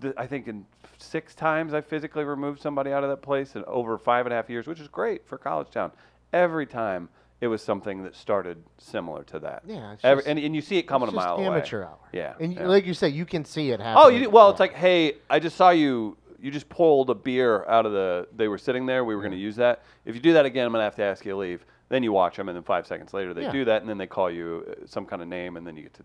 [0.00, 0.64] the, I think in
[0.96, 4.36] six times I physically removed somebody out of that place in over five and a
[4.36, 5.92] half years, which is great for college town.
[6.32, 7.10] Every time
[7.40, 9.62] it was something that started similar to that.
[9.66, 11.58] Yeah, it's Every, just- and, and you see it coming a mile away.
[11.58, 11.86] It's a just mile amateur away.
[11.90, 11.98] hour.
[12.12, 12.34] Yeah.
[12.44, 12.66] and you, yeah.
[12.66, 14.02] like you say, you can see it happen.
[14.04, 16.16] Oh, you, well, it's like, hey, I just saw you.
[16.40, 18.28] You just pulled a beer out of the.
[18.36, 19.04] They were sitting there.
[19.04, 19.82] We were going to use that.
[20.04, 21.64] If you do that again, I'm going to have to ask you to leave.
[21.88, 23.52] Then you watch them, and then five seconds later they Yeah.
[23.52, 25.82] do that, and then they call you uh, some kind of name, and then you
[25.84, 26.02] get to.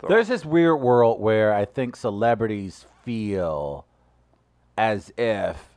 [0.00, 0.32] throw There's it.
[0.32, 3.84] this weird world where I think celebrities feel
[4.78, 5.71] as if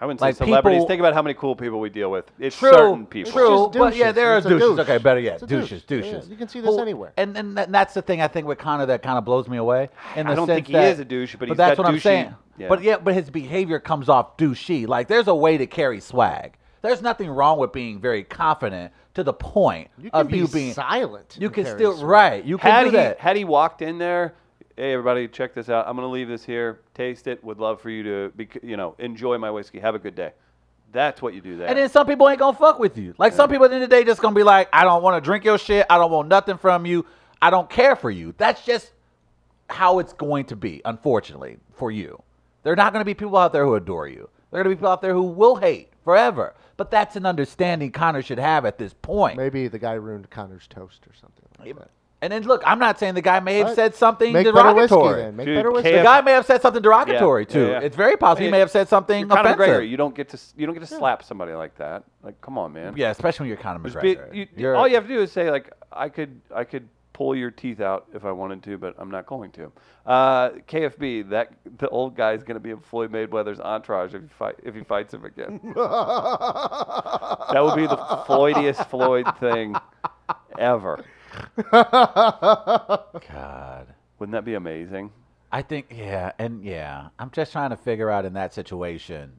[0.00, 0.78] I wouldn't like say celebrities.
[0.78, 2.30] people- Think about how many cool people we deal with.
[2.38, 3.32] It's True, certain people.
[3.32, 4.60] True, just but yeah, there are It's douches.
[4.68, 4.78] douche.
[4.80, 6.04] Okay, better yet, It's a douches, douche.
[6.06, 6.28] Yeah, douches.
[6.28, 7.12] you can see this Who- anywhere.
[7.16, 9.56] And and that- that's the thing I think with Conor that kind of blows me
[9.56, 9.88] away.
[10.14, 11.84] In the I don't sense think he that- is a douche, but he's that's got
[11.84, 12.34] what I'm saying.
[12.58, 12.68] yeah.
[12.68, 14.86] But yeah, but his behavior comes off douchey.
[14.86, 16.54] Like there's a way to carry swag.
[16.80, 20.46] There's nothing wrong with being very confident to the point You can of be you
[20.46, 21.36] being silent.
[21.40, 22.08] You can still a sword.
[22.08, 22.44] right.
[22.44, 23.18] You can had do he that.
[23.18, 24.34] had he walked in there,
[24.78, 25.88] hey everybody, check this out.
[25.88, 26.78] I'm gonna leave this here.
[26.94, 27.42] Taste it.
[27.42, 29.80] Would love for you to, be, you know, enjoy my whiskey.
[29.80, 30.30] Have a good day.
[30.92, 31.68] That's what you do there.
[31.68, 33.12] And then some people ain't gonna fuck with you.
[33.18, 35.02] Like some people at the end of the day just gonna be like, I don't
[35.02, 35.84] want to drink your shit.
[35.90, 37.04] I don't want nothing from you.
[37.42, 38.34] I don't care for you.
[38.38, 38.92] That's just
[39.68, 42.22] how it's going to be, unfortunately, for you.
[42.62, 44.30] There are not gonna be people out there who adore you.
[44.50, 46.54] There are gonna be people out there who will hate forever.
[46.76, 49.36] But that's an understanding Conor should have at this point.
[49.36, 51.90] Maybe the guy ruined Conor's toast or something like that.
[52.20, 53.76] And then look, I'm not saying the guy may have Right.
[53.76, 55.22] said something Make better whiskey derogatory.
[55.22, 55.36] then.
[55.36, 55.92] Make Dude, better whiskey.
[55.92, 57.60] The guy may have said something derogatory Yeah, too.
[57.66, 57.80] yeah, yeah.
[57.80, 59.74] It's very possible he may have said something You're Conor offensive.
[59.82, 59.88] McGregor.
[59.88, 62.02] You don't get to you don't get to slap somebody like that.
[62.24, 62.94] Like, come on, man.
[62.96, 64.34] yeah, especially when you're Conor Just be- McGregor.
[64.34, 67.34] you- You're- all you have to do is say like, I could I could pull
[67.36, 69.72] your teeth out if I wanted to, but I'm not going to.
[70.06, 74.22] Uh, KFB, that the old guy is going to be in Floyd Mayweather's entourage if
[74.22, 75.60] he fight if he fights him again.
[77.52, 79.74] that would be the Floydiest Floyd thing
[80.58, 81.04] ever.
[81.72, 83.86] God.
[84.18, 85.10] Wouldn't that be amazing?
[85.50, 89.32] I think yeah, and yeah, I'm just trying to figure out in that situation.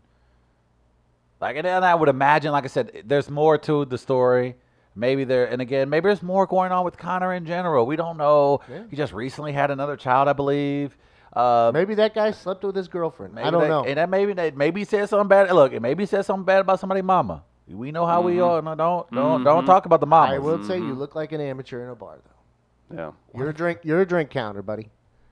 [1.39, 4.55] Like, and I would imagine, like I said, there's more to the story.
[4.95, 7.85] Maybe there, and again, maybe there's more going on with Conor in general.
[7.85, 8.59] We don't know.
[8.69, 8.83] Yeah.
[8.89, 10.97] He just recently had another child, I believe.
[11.31, 13.39] Uh, Maybe that guy slept with his girlfriend.
[13.39, 13.83] I don't that- know.
[13.85, 15.49] And that maybe that maybe he said something bad.
[15.51, 17.43] Look, maybe he said something bad about somebody's mama.
[17.69, 18.43] We know how we mm-hmm.
[18.43, 18.61] are.
[18.61, 19.43] No, don't don't mm-hmm.
[19.43, 20.33] don't talk about the mama.
[20.33, 20.99] I will say you mm-hmm.
[20.99, 22.95] look like an amateur in a bar though.
[22.95, 23.11] Yeah.
[23.35, 23.79] You're a drink.
[23.83, 24.89] You're a drink counter, buddy.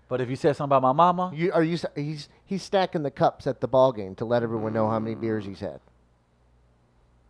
[0.09, 1.73] But if you said something about my mama, You are you?
[1.73, 4.99] s- He's he's stacking the cups at the ball game to let everyone know how
[4.99, 5.21] many mm.
[5.21, 5.79] beers he's had.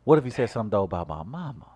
[0.04, 1.68] what if he said something though about my mama?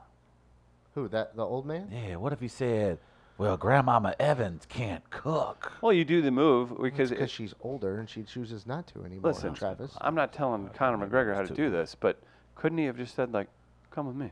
[0.95, 1.35] Who that?
[1.35, 1.89] The old man?
[1.91, 2.99] Yeah, what if he said,
[3.37, 7.97] "Well, Grandmama Evans can't cook." Well, you do the move because Because it- she's older
[7.97, 9.31] and she chooses not to anymore.
[9.31, 9.97] listen, Travis.
[10.01, 12.19] I'm not telling Conor McGregor how to do this, but
[12.61, 13.47] couldn't he have just said like,
[13.89, 14.29] "Come with me,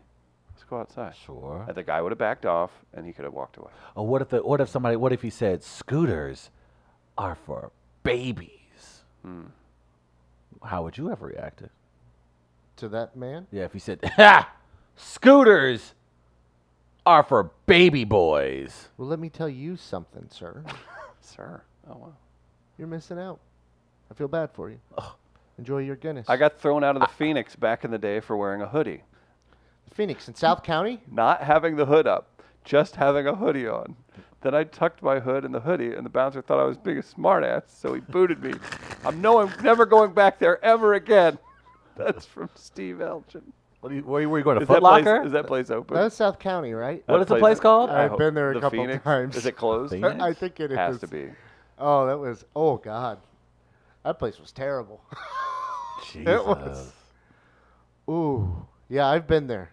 [0.51, 1.15] let's go outside"?
[1.15, 1.65] Sure.
[1.67, 3.71] And the guy would have backed off, and he could have walked away.
[3.95, 6.51] Or what if the what if somebody what if he said scooters
[7.17, 7.71] are for
[8.03, 9.01] babies?
[9.23, 9.45] Hmm.
[10.63, 11.71] How would you have reacted?
[12.77, 13.47] To that man?
[13.51, 14.53] Yeah, if he said, "Ha,
[14.95, 15.95] scooters
[17.07, 20.63] are for baby boys." Well, let me tell you something, sir.
[21.21, 22.13] Sir, oh wow.
[22.77, 23.39] You're missing out.
[24.11, 24.79] I feel bad for you.
[25.59, 26.29] Enjoy your Guinness.
[26.29, 29.03] I got thrown out of the Phoenix back in the day for wearing a hoodie,
[29.91, 31.01] Phoenix in South County.
[31.11, 33.97] not having the hood up, just having a hoodie on.
[34.41, 36.97] Then I tucked my hood in the hoodie, and the bouncer thought I was being
[36.97, 38.53] a smartass, so he booted me.
[39.03, 41.37] I'm no, I'm never going back there ever again.
[41.97, 43.51] That's from Steve Elgin.
[43.81, 45.25] What are you, where, where you going to Is Foot that, place, Locker?
[45.25, 45.97] is that place open?
[45.97, 47.03] That's South County, right?
[47.05, 47.89] What That is the place called?
[47.89, 49.03] I I've hope- been there a the couple Phoenix?
[49.03, 49.35] times.
[49.35, 49.91] Is it closed?
[49.91, 50.21] Phoenix?
[50.21, 51.01] I think it Has is.
[51.01, 51.27] to be.
[51.77, 52.45] Oh, that was.
[52.55, 53.19] Oh God,
[54.03, 55.01] that place was terrible.
[56.11, 56.45] Jesus.
[56.45, 56.93] was.
[58.09, 59.71] Ooh, yeah, I've been there.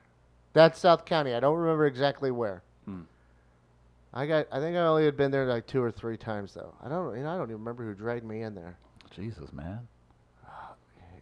[0.53, 1.35] That's South County.
[1.35, 2.62] I don't remember exactly where.
[2.85, 3.03] Hmm.
[4.12, 4.47] I got.
[4.51, 6.75] I think I only had been there like two or three times though.
[6.83, 7.17] I don't.
[7.17, 8.77] You know, I don't even remember who dragged me in there.
[9.15, 9.87] Jesus, man.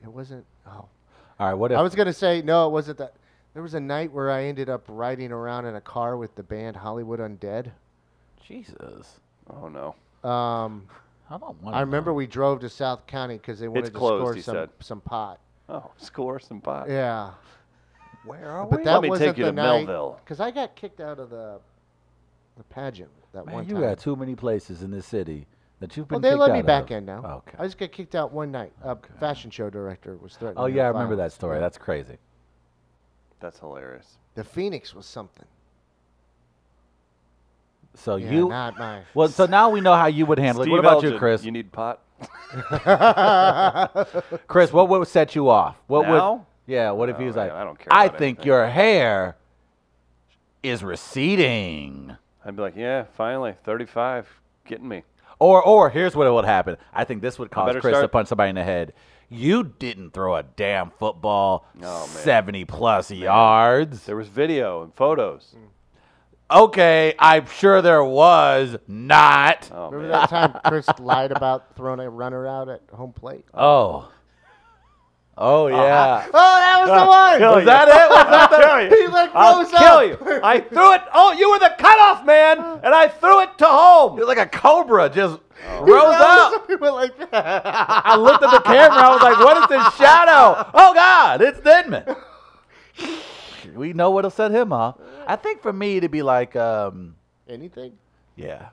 [0.04, 0.44] It wasn't.
[0.66, 0.88] Oh, All
[1.40, 2.68] right, what if I was gonna say no.
[2.68, 3.14] It wasn't that.
[3.54, 6.42] There was a night where I ended up riding around in a car with the
[6.42, 7.70] band Hollywood Undead.
[8.46, 9.20] Jesus?
[9.48, 10.28] Oh no.
[10.28, 10.86] Um,
[11.34, 11.74] I don't want.
[11.74, 14.54] I remember we drove to South County because they wanted to closed, score he some
[14.54, 14.70] said.
[14.80, 15.40] some pot.
[15.68, 16.88] Oh, score some pot.
[16.88, 17.32] Yeah,
[18.24, 18.84] Where are but we?
[18.84, 20.20] that Let me wasn't take you the to night Melville.
[20.22, 21.58] because I got kicked out of the
[22.56, 23.82] the pageant that Man, one you time.
[23.82, 25.46] got too many places in this city
[25.80, 26.16] that you've been.
[26.16, 26.98] well, they kicked let me out back of.
[26.98, 27.42] in now.
[27.48, 27.56] Okay.
[27.58, 28.72] I just got kicked out one night.
[28.82, 30.62] A fashion show director was threatening.
[30.62, 31.34] Oh me yeah, I with remember that violence.
[31.34, 31.58] story.
[31.58, 32.18] That's crazy.
[33.40, 34.18] That's hilarious.
[34.36, 35.46] the Phoenix was something.
[37.96, 38.48] So Yeah, you.
[38.48, 39.00] not my.
[39.14, 40.68] Well, so now we know how you would handle it.
[40.68, 41.44] What Steve about you, Chris?
[41.44, 42.00] You need pot?
[44.46, 45.76] Chris, what would set you off?
[45.86, 46.40] What would?
[46.66, 46.90] Yeah.
[46.92, 47.56] What if he Oh, was man, like?
[47.56, 49.36] I don't care I think anything." your hair
[50.62, 52.16] is receding.
[52.44, 54.28] I'd be like, yeah, finally, 35,
[54.66, 55.02] getting me.
[55.38, 56.76] Or, or here's what would happen.
[56.92, 58.92] I think this would cause better Chris to punch somebody in the head.
[59.28, 62.08] You didn't throw a damn football Oh, man.
[62.08, 64.04] 70 plus yards.
[64.04, 65.54] There was video and photos.
[65.56, 65.60] Mm.
[66.54, 69.68] Okay, I'm sure there was not.
[69.72, 70.10] Oh, Remember man.
[70.12, 73.44] that time Chris lied about throwing a runner out at home plate?
[73.52, 74.08] Oh.
[75.36, 76.26] Oh, oh yeah.
[76.32, 77.54] Oh, that was the one.
[77.54, 77.64] Was you.
[77.66, 78.08] that it?
[78.08, 79.02] Was that I'll the- kill you.
[79.02, 80.06] He, like, I'll rose kill up.
[80.34, 80.40] you.
[80.44, 81.00] I threw it.
[81.12, 84.12] Oh, you were the cutoff man, and I threw it to home.
[84.16, 85.84] It was like a cobra just oh.
[85.84, 86.66] He rose up.
[86.68, 87.12] He went like.
[87.32, 88.96] I looked at the camera.
[89.02, 90.70] I was like, what is this shadow?
[90.72, 92.04] Oh, God, it's Denman.
[93.74, 94.98] we know what'll set him off.
[95.26, 97.16] I think for me, it'd be like, um,
[97.48, 97.92] Anything?
[98.36, 98.68] yeah,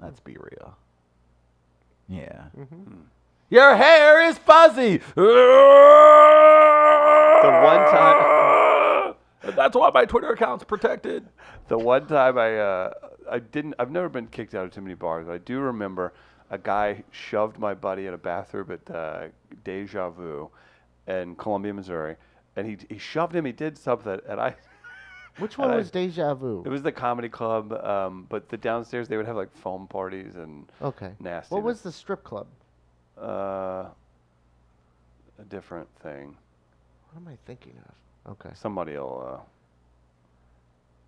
[0.00, 0.76] let's be real.
[2.08, 2.44] Yeah.
[3.50, 4.98] Your hair is fuzzy.
[5.14, 5.22] the
[7.64, 9.14] one time,
[9.56, 11.26] that's why my Twitter account's protected.
[11.68, 12.90] the one time I, uh,
[13.30, 13.74] I didn't.
[13.78, 15.26] I've never been kicked out of too many bars.
[15.26, 16.12] But I do remember
[16.50, 19.28] a guy shoved my buddy in a bathroom at uh,
[19.64, 20.50] Deja Vu,
[21.06, 22.16] in Columbia, Missouri,
[22.56, 23.44] and he he shoved him.
[23.44, 24.54] He did something, and I.
[25.38, 26.62] Which one And I- was Deja Vu?
[26.66, 30.34] It was the comedy club, um, but the downstairs they would have like foam parties
[30.36, 31.12] and okay.
[31.20, 31.54] nasty.
[31.54, 32.46] What was the strip club?
[33.20, 33.88] uh,
[35.40, 36.36] a different thing?
[37.10, 38.32] What am I thinking of?
[38.32, 38.50] Okay.
[38.54, 39.44] Somebody will.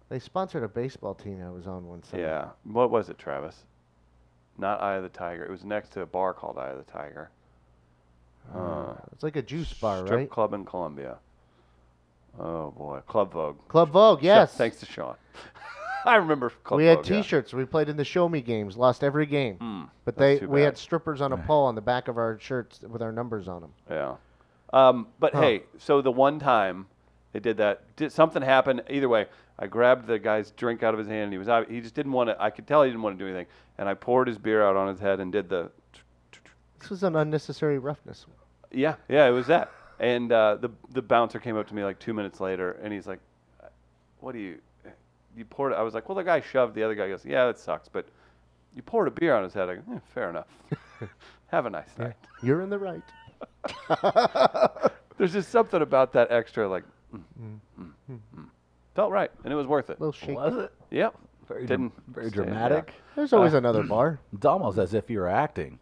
[0.09, 2.23] They sponsored a baseball team I was on one Uh, summer.
[2.23, 2.49] yeah.
[2.64, 3.64] What was it, Travis?
[4.59, 5.45] Not Eye of the Tiger.
[5.45, 7.31] It was next to a bar called Eye of the Tiger.
[8.53, 10.16] Uh, It's like a juice bar, strip right?
[10.27, 11.19] Strip club in Columbia.
[12.38, 13.59] Oh boy, Club Vogue.
[13.69, 14.55] Club Vogue, Sha- yes.
[14.55, 15.16] Thanks to Sean.
[16.05, 17.16] I remember Club we had Vogue, yeah.
[17.23, 17.53] T-shirts.
[17.53, 18.77] We played in the Show Me games.
[18.77, 19.57] Lost every game.
[19.57, 20.64] Hmm, But that's they too we bad.
[20.66, 23.61] had strippers on a pole on the back of our shirts with our numbers on
[23.61, 23.73] them.
[23.90, 24.14] Yeah.
[24.73, 25.40] Um, but Huh.
[25.43, 26.87] hey, so the one time
[27.33, 28.81] they did that, did something happen?
[28.88, 29.27] Either way,
[29.59, 31.95] I grabbed the guy's drink out of his hand, and he was ob- he just
[31.95, 32.43] didn't want to.
[32.43, 34.77] I could tell he didn't want to do anything, and I poured his beer out
[34.77, 35.71] on his head and did the.
[36.79, 38.25] This was an unnecessary roughness.
[38.73, 39.71] Yeah, yeah, it was that.
[40.01, 43.07] And uh, the the bouncer came up to me like two minutes later, and he's
[43.07, 43.21] like,
[44.21, 44.59] "What do you?
[45.37, 47.47] You poured?" I was like, "Well, the guy shoved the other guy." He goes, "Yeah,
[47.47, 48.07] that sucks, but
[48.75, 50.47] you poured a beer on his head." I go, "Eh, "Fair enough.
[51.49, 53.03] Have a nice night." You're in the right.
[55.19, 56.85] There's just something about that extra, like,
[57.15, 57.21] mm,
[57.79, 58.45] mm, mm.
[58.95, 60.01] felt right, and it was worth it.
[60.01, 60.35] little shake.
[60.35, 60.73] Was it?
[60.91, 61.15] Yep.
[61.47, 62.95] Very, Didn't dram- very stand dramatic.
[63.17, 64.19] There's always Uh, another bar.
[64.33, 65.79] It's almost as if you were acting.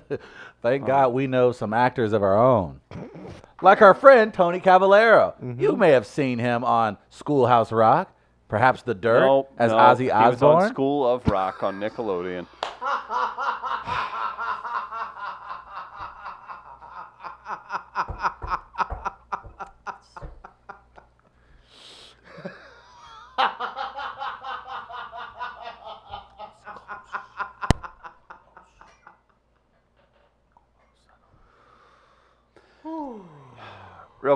[0.62, 2.80] Thank God we know some actors of our own.
[3.60, 5.34] Like our friend Tony Cavalero.
[5.42, 5.60] Mm-hmm.
[5.60, 8.14] You may have seen him on Schoolhouse Rock,
[8.48, 10.70] perhaps The Dirt, No, as no, Ozzy He was on Osbourne.
[10.70, 12.46] School of Rock on Nickelodeon.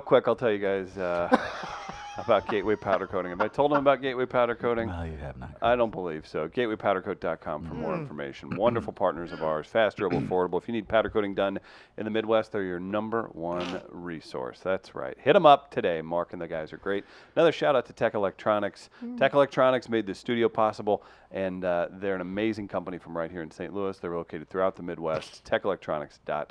[0.06, 1.36] quick, I'll tell you guys uh,
[2.18, 3.30] about Gateway Powder Coating.
[3.30, 4.88] Have I told them about Gateway Powder Coating?
[4.88, 5.56] No, you have not.
[5.60, 6.48] I don't believe so.
[6.48, 8.54] GatewayPowderCoat.com for more information.
[8.56, 10.62] Wonderful partners of ours, fast, durable, affordable.
[10.62, 11.58] If you need powder coating done
[11.98, 14.60] in the Midwest, they're your number one resource.
[14.62, 15.16] That's right.
[15.18, 16.00] Hit them up today.
[16.02, 17.04] Mark and the guys are great.
[17.34, 18.88] Another shout out to Tech Electronics.
[19.18, 23.42] Tech Electronics made the studio possible, and uh, they're an amazing company from right here
[23.42, 23.74] in St.
[23.74, 23.98] Louis.
[23.98, 25.44] They're located throughout the Midwest.
[25.44, 26.46] TechElectronics.com.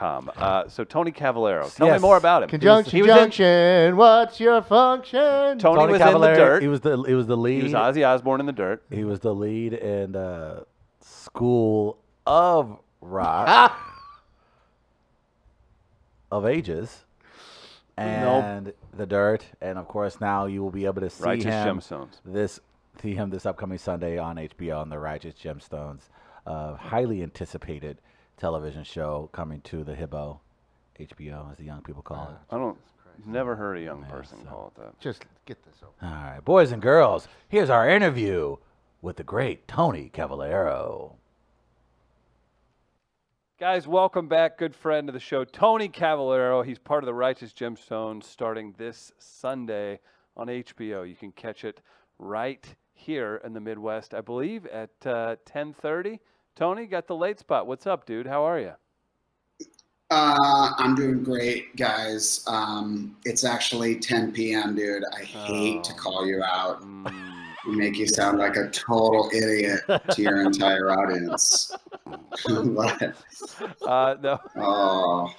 [0.00, 2.00] Uh, so Tony Cavalero, tell Yes.
[2.00, 2.48] me more about him.
[2.48, 3.96] Conjunction, he was in- junction.
[3.96, 5.58] What's your function?
[5.58, 6.62] Tony, was in the Cavalero, dirt.
[6.62, 7.58] He was the he was the lead.
[7.58, 8.82] He was Ozzy Osbourne in the dirt.
[8.90, 10.62] He was the lead in uh,
[11.00, 13.76] School of Rock
[16.30, 17.04] of Ages
[17.96, 21.78] and The Dirt, and of course now you will be able to see Righteous him
[21.80, 22.20] Gemstones.
[22.24, 22.58] this
[23.00, 26.08] see him this upcoming Sunday on HBO on the Righteous Gemstones,
[26.46, 27.98] uh, highly anticipated
[28.42, 30.40] television show coming to the Hibbo,
[30.98, 32.52] HBO as the young people call it.
[32.52, 32.76] I don't.
[33.24, 34.98] Never heard a young person call it that.
[34.98, 35.92] Just get this over.
[36.02, 38.56] All right, boys and girls, here's our interview
[39.00, 41.12] with the great Tony Cavalero.
[43.60, 44.58] Guys, welcome back.
[44.58, 46.66] Good friend of the show, Tony Cavalero.
[46.66, 50.00] He's part of the Righteous Gemstones starting this Sunday
[50.36, 51.08] on HBO.
[51.08, 51.80] You can catch it
[52.18, 56.18] right here in the Midwest, I believe, at uh, 10:30.
[56.54, 57.66] Tony, got the late spot.
[57.66, 58.26] What's up, dude?
[58.26, 58.72] How are you?
[60.10, 62.44] Uh, I'm doing great, guys.
[62.46, 65.02] Um, it's actually 10 p.m., dude.
[65.16, 65.96] I hate to Oh.
[65.96, 66.82] call you out.
[66.82, 67.10] Mm,
[67.66, 71.72] make you sound like a total idiot to your entire audience.
[72.46, 73.14] but,
[73.86, 75.32] uh, no, oh,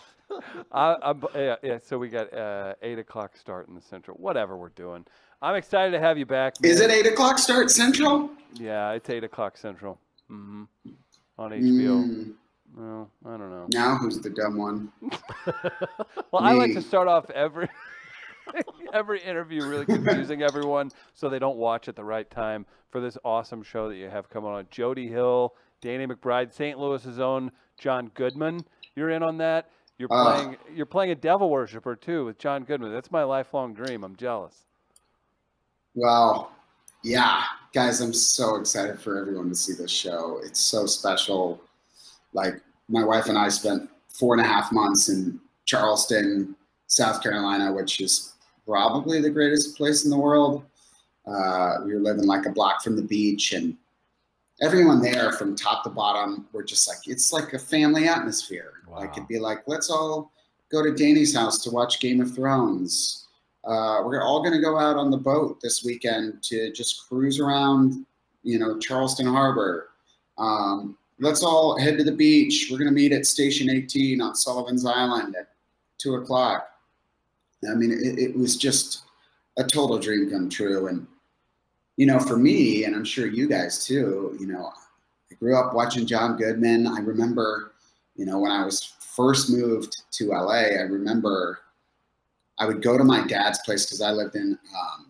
[0.72, 1.78] I, yeah, yeah.
[1.86, 4.18] So we got uh, eight o'clock start in the Central.
[4.18, 5.06] Whatever we're doing.
[5.42, 6.54] I'm excited to have you back.
[6.64, 8.30] is it 8 o'clock start Central?
[8.54, 10.00] Yeah, it's eight o'clock Central.
[10.30, 10.64] hmm
[11.40, 12.04] On HBO.
[12.06, 12.34] Mm,
[12.76, 13.66] Well, I don't know.
[13.72, 14.92] now who's the dumb one?
[16.32, 17.70] Well, I like to start off every
[18.94, 23.18] every interview really confusing everyone so they don't watch at the right time for this
[23.24, 24.66] awesome show that you have coming on.
[24.72, 26.80] Jody Hill, Danny McBride, St.
[26.80, 28.66] Louis's own John Goodman.
[28.96, 29.70] You're in on that.
[30.00, 30.34] You're Ah.
[30.36, 32.92] playing you're playing a devil worshiper too with John Goodman.
[32.92, 34.04] That's my lifelong dream.
[34.04, 34.66] I'm jealous.
[35.94, 36.52] Well,
[37.04, 37.44] yeah,
[37.74, 40.40] guys, I'm so excited for everyone to see this show.
[40.44, 41.60] It's so special.
[42.34, 46.56] Like, my wife and I spent four and a half months in Charleston,
[46.88, 48.34] South Carolina, which is
[48.68, 50.64] probably the greatest place in the world.
[51.26, 53.76] Uh, we were living like a block from the beach, and
[54.62, 58.74] everyone there from top to bottom were just like, it's like a family atmosphere.
[58.88, 59.14] Like, Wow.
[59.18, 60.32] it'd be like, let's all
[60.72, 63.23] go to Danny's house to watch Game of Thrones.
[63.66, 67.40] Uh, we're all going to go out on the boat this weekend to just cruise
[67.40, 68.06] around,
[68.44, 69.90] you know, Charleston Harbor.
[70.38, 72.68] Um, let's all head to the beach.
[72.70, 75.50] We're going to meet at Station 18 on Sullivan's Island at
[75.98, 76.70] two o'clock.
[77.70, 79.04] I mean, it, it was just
[79.58, 80.88] a total dream come true.
[80.88, 81.08] And,
[81.96, 84.74] you know, for me, and I'm sure you guys too, you know,
[85.32, 86.88] I grew up watching John Goodman.
[86.88, 87.74] I remember,
[88.16, 91.60] you know, when I was first moved to LA, I remember
[92.60, 95.08] I would go to my dad's place because I lived in um,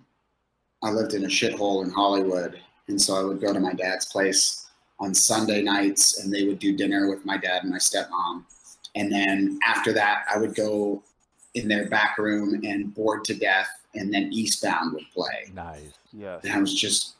[0.83, 4.05] I lived in a shithole in Hollywood, and so I would go to my dad's
[4.05, 4.67] place
[4.99, 8.43] on Sunday nights, and they would do dinner with my dad and my stepmom,
[8.95, 11.03] and then after that, I would go
[11.53, 15.51] in their back room and bored to death, and then Eastbound would play.
[15.53, 15.93] Nice.
[16.11, 16.39] yeah.
[16.43, 17.15] And I was just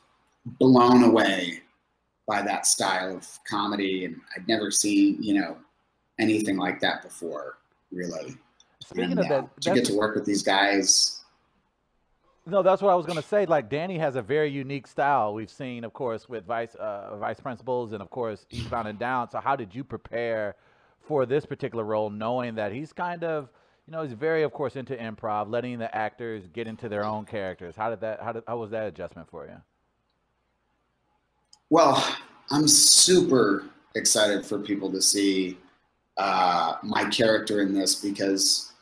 [0.58, 1.60] blown away
[2.26, 5.56] by that style of comedy, and I'd never seen you know
[6.18, 7.58] anything like that before,
[7.90, 8.36] really.
[8.84, 11.22] Speaking and, of that, to get to work with these guys,
[12.46, 13.46] No, that's what I was gonna say.
[13.46, 15.34] Like Danny has a very unique style.
[15.34, 19.30] We've seen, of course, with vice uh, vice principals, and of course Eastbound and Down.
[19.30, 20.56] So how did you prepare
[21.00, 23.50] for this particular role, knowing that he's kind of,
[23.86, 27.26] you know, he's very, of course, into improv, letting the actors get into their own
[27.26, 27.76] characters.
[27.76, 28.22] How did that?
[28.22, 29.56] How did how was that adjustment for you?
[31.70, 32.16] well,
[32.50, 33.64] I'm super
[33.94, 35.58] excited for people to see
[36.16, 38.73] uh, my character in this because,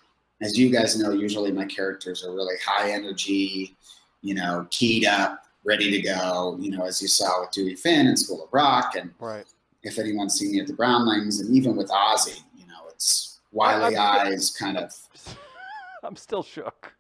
[0.43, 3.77] as you guys know, usually my characters are really high energy,
[4.23, 6.57] you know, keyed up, ready to go.
[6.61, 9.47] You know, as you saw with Dewey Finn in School of Rock, and Right.
[9.83, 13.97] if anyone's seen me at the Groundlings, and even with Ozzy, you know, it's wily
[13.97, 14.95] I'm- eyes, kind of.
[16.05, 16.93] I'm still shook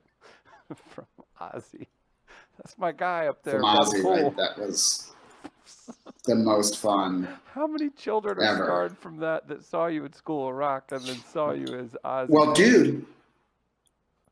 [0.88, 1.07] from
[1.40, 1.86] Ozzy.
[2.59, 3.55] That's my guy up there.
[3.55, 4.12] From Ozzy, pool.
[4.30, 4.36] right?
[4.36, 5.12] That was
[6.24, 7.26] the most fun.
[7.47, 8.64] How many children are Ever.
[8.64, 11.97] scarred from that that saw you at School of Rock and then saw you as
[12.05, 12.28] Ozzy?
[12.28, 13.05] Well, dude.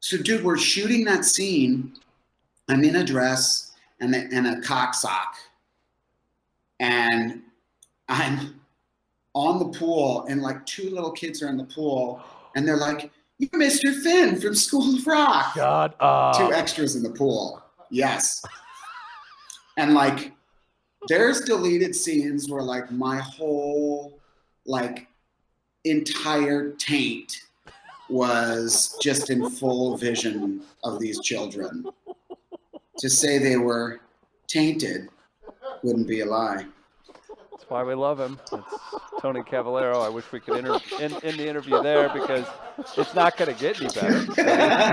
[0.01, 1.93] So, dude, we're shooting that scene.
[2.69, 5.35] I'm in a dress and a, and a cock sock,
[6.79, 7.43] and
[8.09, 8.61] I'm
[9.35, 12.23] on the pool, and like two little kids are in the pool,
[12.57, 14.03] and they're like, "You're Mr.
[14.03, 17.63] Finn from School of Rock." God, uh, Two extras in the pool.
[17.91, 18.43] Yes.
[19.77, 20.33] And like,
[21.09, 24.19] there's deleted scenes where like my whole
[24.65, 25.09] like
[25.85, 27.43] entire taint
[28.11, 31.85] was just in full vision of these children.
[32.99, 34.01] To say they were
[34.47, 35.09] tainted
[35.83, 36.67] wouldn't be a lie.
[37.51, 38.39] That's why we love him.
[38.51, 38.65] That's
[39.23, 40.05] Tony Cavalero.
[40.05, 42.47] I wish we could inter- end, end the interview there because
[42.97, 44.27] it's not going to get any better.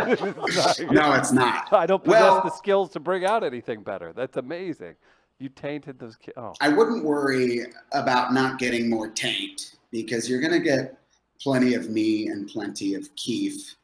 [0.09, 1.71] It's not- No, it's not.
[1.73, 4.13] I don't possess Well- the skills to bring out anything better.
[4.13, 4.95] That's amazing.
[5.39, 6.35] You tainted those kids.
[6.37, 10.97] Oh, I wouldn't worry about not getting more taint because you're going to get
[11.41, 13.75] plenty of me and plenty of Keith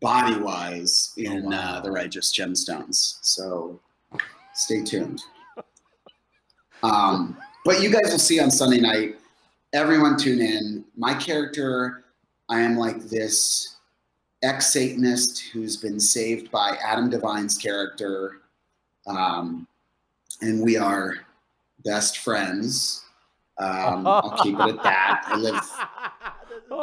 [0.00, 1.74] body wise in Oh, wow.
[1.76, 3.18] uh, the Righteous Gemstones.
[3.22, 3.80] So
[4.54, 5.22] stay tuned.
[6.82, 9.16] Um, but you guys will see on Sunday night.
[9.72, 10.84] Everyone tune in.
[10.96, 12.04] My character,
[12.48, 13.78] I am like this
[14.44, 18.42] ex Satanist who's been saved by Adam Devine's character.
[19.08, 19.66] Um,
[20.40, 21.14] and we are
[21.84, 23.04] best friends.
[23.58, 25.22] Um, I'll keep it at that.
[25.26, 25.54] I live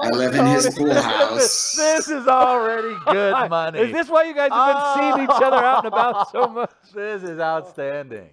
[0.02, 1.76] I live in his pool this is- house.
[1.76, 3.80] this is already good money.
[3.80, 6.72] Is this why you guys have been seeing each other out and about so much?
[6.94, 8.30] This is outstanding.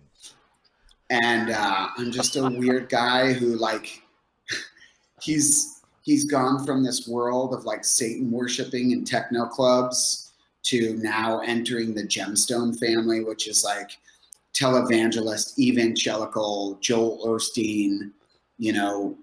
[1.11, 4.03] and uh, I'm just a weird guy who like
[5.23, 10.33] he's he's gone from this world of like Satan worshiping and techno clubs
[10.65, 13.91] to now entering the Gemstone family, which is like
[14.55, 18.11] televangelist, evangelical, Joel Osteen,
[18.59, 19.17] you know,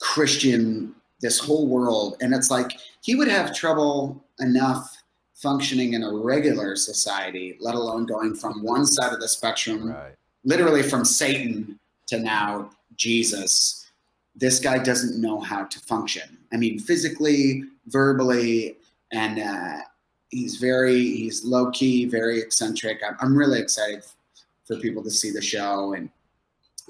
[0.00, 0.94] Christian,
[1.24, 2.18] this whole world.
[2.20, 4.94] And it's like he would have trouble enough
[5.32, 10.14] functioning in a regular society, let alone going from one side of the spectrum Right.
[10.44, 13.90] literally from Satan to now Jesus,
[14.36, 16.36] this guy doesn't know how to function.
[16.52, 18.76] I mean, physically, verbally,
[19.10, 19.78] and uh,
[20.28, 23.00] he's very he's low key, very eccentric.
[23.06, 24.04] I'm, I'm really excited
[24.66, 26.10] for people to see the show, and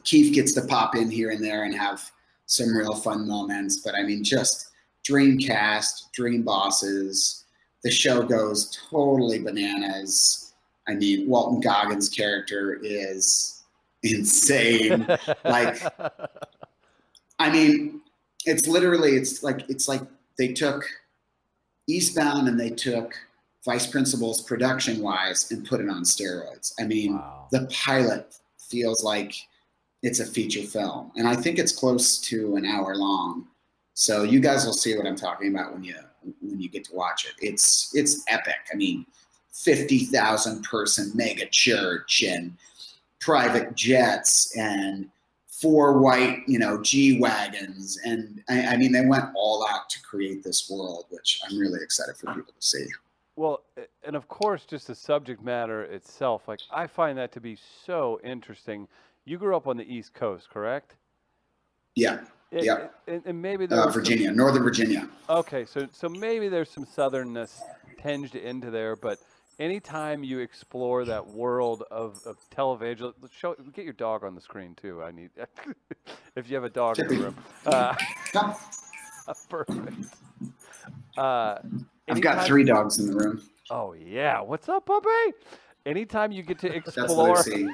[0.03, 2.11] Keith gets to pop in here and there and have
[2.47, 3.79] some real fun moments.
[3.79, 4.69] But I mean, just
[5.05, 7.45] dream cast, dream bosses.
[7.83, 10.53] The show goes totally bananas.
[10.89, 13.63] I mean, Walton Goggins' character is
[14.03, 15.07] insane.
[15.45, 15.81] Like,
[17.39, 18.01] I mean,
[18.45, 20.03] it's literally it's like it's like
[20.39, 20.85] they took
[21.87, 23.15] Eastbound and they took
[23.65, 26.73] Vice Principals production wise and put it on steroids.
[26.79, 27.49] I mean, Wow.
[27.51, 29.35] the pilot feels like
[30.05, 33.49] it's a feature film, and I think it's close to an hour long.
[33.95, 35.97] So you guys will see what I'm talking about when you
[36.43, 37.33] when you get to watch it.
[37.41, 38.57] It's it's epic.
[38.71, 39.07] I mean,
[39.51, 42.53] fifty thousand person mega church and
[43.19, 45.09] private jets and
[45.49, 50.03] four white, you know, G wagons, and I, I mean they went all out to
[50.03, 52.87] create this world, which I'm really excited for people to see.
[53.37, 53.63] Well,
[54.05, 56.47] and of course, just the subject matter itself.
[56.47, 58.87] Like, I find that to be so interesting.
[59.25, 60.95] You grew up on the East Coast, correct?
[61.95, 62.21] Yeah,
[62.53, 62.89] And- Yeah.
[63.07, 65.09] And, and maybe uh, was some- Virginia, Northern Virginia.
[65.29, 67.61] Okay, so so maybe there's some southernness
[68.03, 69.19] tinged into there, but
[69.59, 74.75] anytime you explore that world of, of television, show get your dog on the screen
[74.75, 75.03] too.
[75.03, 75.31] I need
[76.37, 77.37] if you have a dog in the room.
[77.67, 77.95] Uh,
[79.49, 80.05] perfect.
[81.17, 81.59] Uh,
[82.11, 83.41] I've got three dogs in the room.
[83.71, 85.09] Oh yeah, what's up, puppy?
[85.87, 87.69] Anytime you get to That's explore, I see.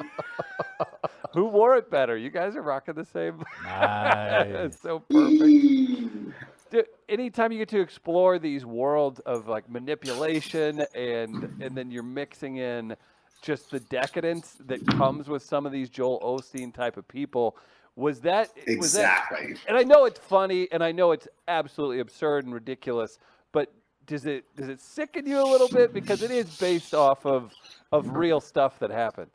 [1.34, 2.16] who wore it better?
[2.16, 3.42] You guys are rocking the same.
[3.64, 4.46] Nice.
[4.48, 6.34] it's so perfect.
[6.70, 12.02] Dude, anytime you get to explore these worlds of like manipulation and and then you're
[12.02, 12.96] mixing in
[13.42, 17.56] just the decadence that comes with some of these Joel Osteen type of people,
[17.96, 19.56] was that was that Exactly.
[19.66, 23.18] and I know it's funny and I know it's absolutely absurd and ridiculous,
[23.52, 23.72] but
[24.06, 27.52] does it does it sicken you a little bit because it is based off of
[27.92, 28.16] of mm.
[28.16, 29.32] real stuff that happens?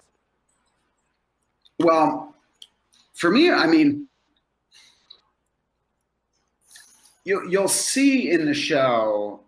[1.80, 2.36] Well,
[3.13, 4.07] for me, I mean,
[7.23, 9.41] you, you'll see in the show,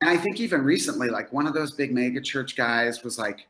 [0.00, 3.46] and I think even recently, like one of those big mega church guys was like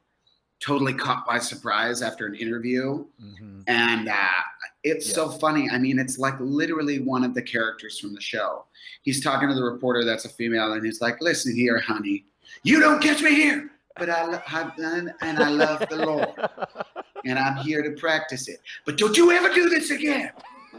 [0.60, 3.04] totally caught by surprise after an interview.
[3.20, 4.42] hmm And uh,
[4.84, 5.68] it's so funny.
[5.70, 8.64] I mean, it's like literally one of the characters from the show.
[9.02, 12.24] He's talking to the reporter that's a female, and he's like, Listen here, honey,
[12.62, 16.28] you don't catch me here, but I, done and I love the Lord
[17.26, 18.60] and I'm here to practice it.
[18.84, 20.30] But don't you ever do this again.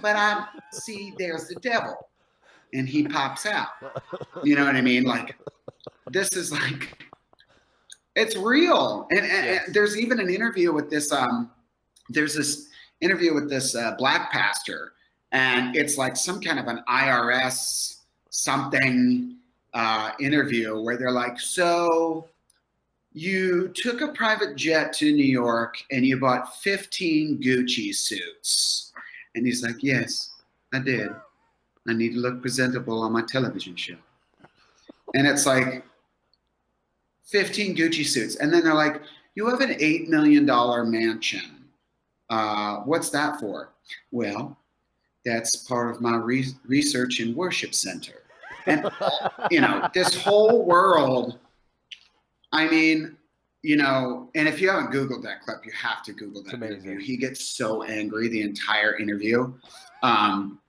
[0.01, 1.95] But I see there's the devil.
[2.73, 3.69] And he pops out.
[4.43, 5.03] You know what I mean?
[5.03, 5.35] Like
[6.11, 6.97] this is like
[8.15, 9.07] it's real.
[9.11, 9.63] And, and, Yes.
[9.65, 11.51] and there's even an interview with this um
[12.09, 12.69] there's this
[13.01, 14.93] interview with this uh, black pastor
[15.31, 17.97] and it's like some kind of an IRS
[18.29, 19.35] something
[19.73, 22.27] uh, interview where they're like, so
[23.16, 28.91] you took a private jet to New York and you bought 15 Gucci suits.
[29.34, 30.34] And he's like, Yes,
[30.74, 31.09] I did.
[31.88, 33.95] I need to look presentable on my television show.
[35.13, 35.86] And it's like
[37.24, 38.36] 15 Gucci suits.
[38.36, 39.01] And then they're like,
[39.34, 40.45] You have an $8 million
[40.91, 41.70] mansion.
[42.30, 43.70] Uh, what's that for?
[44.11, 44.57] Well,
[45.24, 48.24] that's part of my re- research and worship center.
[48.66, 48.89] And,
[49.51, 51.39] you know, this whole world
[52.55, 53.17] I mean,
[53.63, 56.99] you know, and if you haven't Googled that clip, you have to Google that interview.
[56.99, 59.53] He gets so angry the entire interview.
[60.03, 60.59] Um,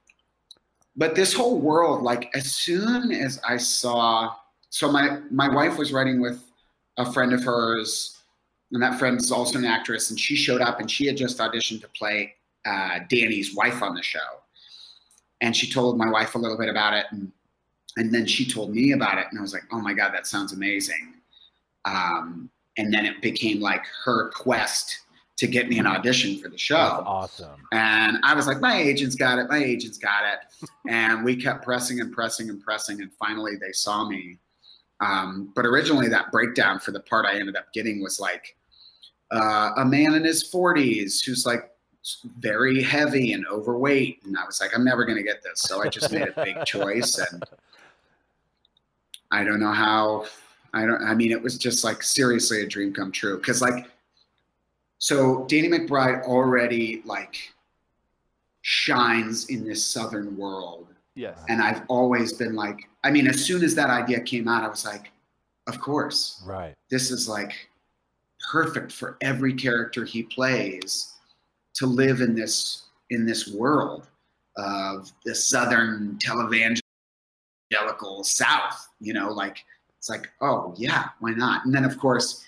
[0.97, 4.35] but this whole world, like as soon as I saw,
[4.71, 6.43] so my my wife was writing with
[6.97, 8.19] a friend of hers,
[8.73, 11.39] and that friend is also an actress, and she showed up and she had just
[11.39, 12.35] auditioned to play
[12.65, 14.19] uh, Danny's wife on the show,
[15.41, 17.31] and she told my wife a little bit about it, and
[17.97, 20.27] and then she told me about it, and I was like, oh my god, that
[20.27, 21.16] sounds amazing.
[21.87, 25.01] Um, and then it became like her quest
[25.37, 26.77] to get me an audition for the That's show.
[27.07, 27.61] awesome.
[27.73, 29.49] And I was like, my agent's got it.
[29.49, 30.69] My agent's got it.
[30.89, 33.03] And we kept pressing and pressing and pressing.
[33.03, 34.39] And finally they saw me.
[35.01, 38.57] Um, but originally that breakdown for the part I ended up getting was like
[39.31, 41.71] uh, a man in his 40s who's like
[42.39, 44.23] very heavy and overweight.
[44.25, 45.61] And I was like, I'm never going to get this.
[45.61, 47.19] So I just made a big choice.
[47.19, 47.43] And
[49.31, 50.27] I don't know how.
[50.77, 51.03] I don't.
[51.03, 53.39] I mean, it was just like seriously a dream come true.
[53.39, 53.87] Because like,
[54.99, 57.53] so Danny McBride already like
[58.63, 61.39] shines in this southern world, Yes.
[61.49, 62.89] and I've always been like.
[63.05, 65.13] I mean, as soon as that idea came out, I was like,
[65.69, 66.75] of course, Right.
[66.91, 67.53] this is like
[68.51, 71.15] perfect for every character he plays
[71.75, 74.07] to live in this in this world
[74.57, 76.81] of the southern televangelical
[78.25, 79.65] south you know like
[79.99, 82.45] it's like oh yeah why not and then of course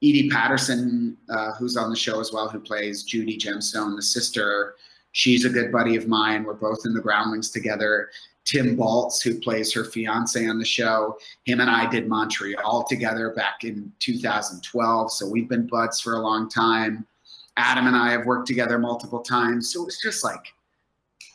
[0.00, 4.74] edi patterson uh, who's on the show as well who plays judy gemstone the sister
[5.12, 8.10] she's a good buddy of mine we're both in the groundlings together
[8.44, 13.30] tim baltz who plays her fiance on the show him and I did Montreal together
[13.30, 15.12] back in 2012.
[15.12, 17.06] So we've been buds for a long time.
[17.56, 19.72] Adam and I have worked together multiple times.
[19.72, 20.54] So it's just like,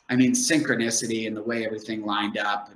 [0.10, 2.72] I mean, synchronicity and the way everything lined up.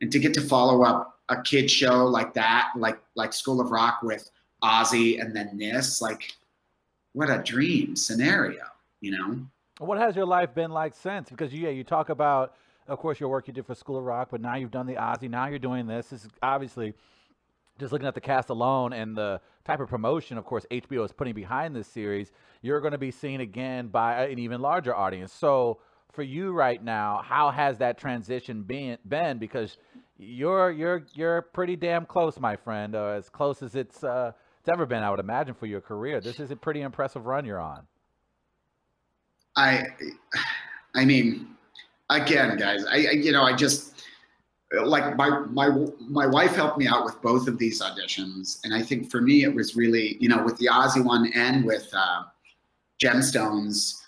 [0.00, 3.70] And to get to follow up a kid show like that, like like School of
[3.70, 4.30] Rock with
[4.62, 6.34] Ozzy and then this, like
[7.12, 8.64] what a dream scenario,
[9.00, 9.40] you know?
[9.78, 11.28] What has your life been like since?
[11.28, 12.54] Because yeah, you talk about
[12.88, 14.94] of course, your work you did for School of Rock, but now you've done the
[14.94, 15.30] Ozzy.
[15.30, 16.08] Now you're doing this.
[16.08, 16.94] This is obviously
[17.78, 21.12] just looking at the cast alone and the type of promotion, of course, HBO is
[21.12, 22.32] putting behind this series.
[22.60, 25.32] You're going to be seen again by an even larger audience.
[25.32, 25.78] So,
[26.12, 28.98] for you right now, how has that transition been?
[29.08, 29.78] Been because
[30.22, 34.68] you're you're you're pretty damn close, my friend, uh, as close as it's uh, it's
[34.68, 36.20] ever been, I would imagine, for your career.
[36.20, 37.82] This is a pretty impressive run you're on.
[39.56, 39.88] I,
[40.94, 41.48] I mean,
[42.08, 44.04] again, guys, I, I you know, I just
[44.84, 45.68] like my my
[46.00, 49.44] my wife helped me out with both of these auditions, and I think for me
[49.44, 52.22] it was really, you know, with the Ozzy one and with uh,
[53.02, 54.00] Gemstones,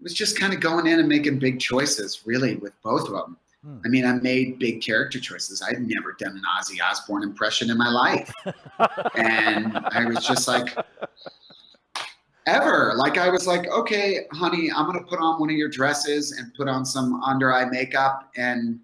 [0.00, 3.12] it was just kind of going in and making big choices, really, with both of
[3.12, 3.36] them.
[3.64, 3.78] Hmm.
[3.84, 5.62] I mean, I made big character choices.
[5.62, 8.32] I'd never done an Ozzy Osbourne impression in my life.
[9.16, 10.76] and I was just like,
[12.48, 12.94] ever.
[12.96, 16.32] Like, I was like, okay, honey, I'm going to put on one of your dresses
[16.32, 18.80] and put on some under eye makeup and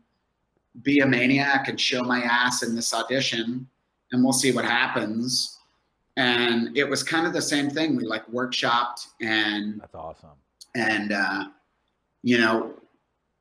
[0.83, 3.66] be a maniac and show my ass in this audition.
[4.12, 5.59] And we'll see what happens.
[6.16, 7.97] And it was kind of the same thing.
[7.97, 10.31] We like workshopped and that's awesome.
[10.77, 11.45] And, uh,
[12.22, 12.75] you know,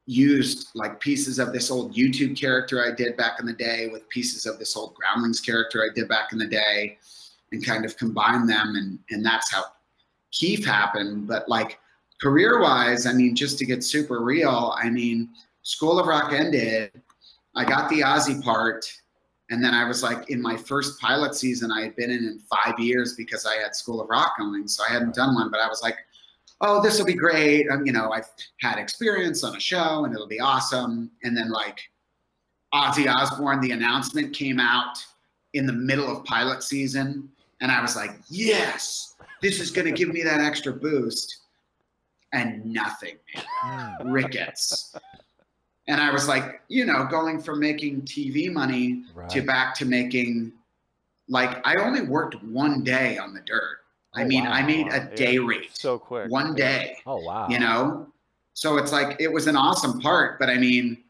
[0.06, 4.10] used like pieces of this old YouTube character I did back in the day with
[4.10, 6.98] pieces of this old Groundlings character I did back in the day
[7.52, 9.64] and kind of combine them and and that's how
[10.32, 11.28] Keith happened.
[11.28, 11.80] But like
[12.22, 15.30] career wise, I mean, just to get super real, I mean,
[15.62, 16.92] School of Rock ended.
[17.56, 18.86] I got the Ozzy part.
[19.50, 22.40] And then I was like, in my first pilot season, I had been in in
[22.40, 24.68] five years because I had School of Rock going.
[24.68, 25.98] So I hadn't done one, but I was like,
[26.64, 27.70] oh, this will be great.
[27.70, 31.12] Um, you know, I've had experience on a show and it'll be awesome.
[31.24, 31.82] And then like
[32.74, 34.96] Ozzy Osbourne, the announcement came out
[35.54, 37.30] in the middle of pilot season.
[37.62, 41.42] And I was like, yes, this is going to give me that extra boost.
[42.32, 43.18] And nothing,
[43.64, 43.96] man.
[44.06, 44.96] Rickets.
[45.88, 49.30] And I was like, you know, going from making TV money right.
[49.30, 50.52] to back to making,
[51.28, 53.83] like, I only worked one day on the dirt.
[54.16, 54.52] I oh, mean, wow.
[54.52, 55.46] I made a day yeah.
[55.46, 55.70] rate.
[55.74, 56.30] So quick.
[56.30, 56.98] One day.
[57.06, 57.48] Oh wow.
[57.50, 58.08] You know?
[58.54, 61.04] So it's like it was an awesome part, but I mean,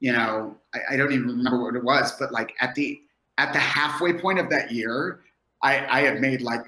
[0.00, 3.00] you know, I, I don't even remember what it was, but like at the
[3.38, 5.20] at the halfway point of that year,
[5.62, 6.62] I, I had made like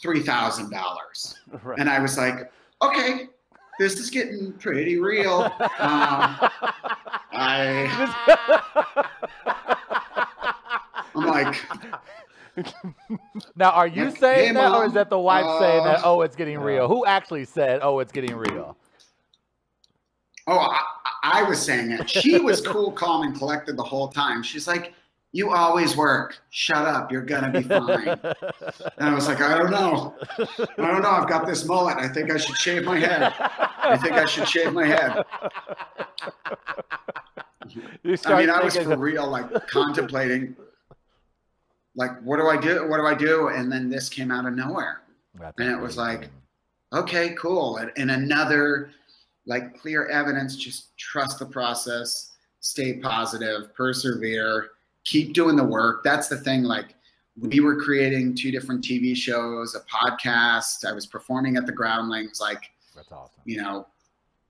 [0.00, 1.38] three thousand dollars.
[1.62, 1.78] Right.
[1.78, 2.50] And I was like,
[2.80, 3.28] okay,
[3.78, 5.42] this is getting pretty real.
[5.42, 5.50] Um,
[7.34, 7.86] I
[11.14, 11.56] I'm like
[13.56, 14.82] now, are you saying that, Mom.
[14.82, 16.00] or is that the wife uh, saying that?
[16.04, 16.88] Oh, it's getting real.
[16.88, 18.76] Who actually said, "Oh, it's getting real"?
[20.46, 20.80] Oh, I,
[21.22, 22.10] I was saying it.
[22.10, 24.42] She was cool, calm, and collected the whole time.
[24.42, 24.92] She's like,
[25.32, 26.40] "You always work.
[26.50, 27.10] Shut up.
[27.10, 28.18] You're gonna be fine." and
[28.98, 30.14] I was like, "I don't know.
[30.38, 31.10] I don't know.
[31.10, 31.96] I've got this mullet.
[31.96, 33.32] I think I should shave my head.
[33.38, 35.24] I think I should shave my head."
[38.26, 40.54] I mean, I was for real, like contemplating
[41.94, 42.88] like, what do I do?
[42.88, 43.48] What do I do?
[43.48, 45.02] And then this came out of nowhere.
[45.38, 46.28] That's and it was like,
[46.92, 47.78] okay, cool.
[47.78, 48.90] And, and another
[49.46, 54.68] like clear evidence, just trust the process, stay positive, persevere,
[55.04, 56.04] keep doing the work.
[56.04, 56.62] That's the thing.
[56.62, 56.94] Like
[57.36, 60.86] we were creating two different TV shows, a podcast.
[60.86, 62.40] I was performing at the Groundlings.
[62.40, 63.40] Like, that's awesome.
[63.44, 63.86] You know,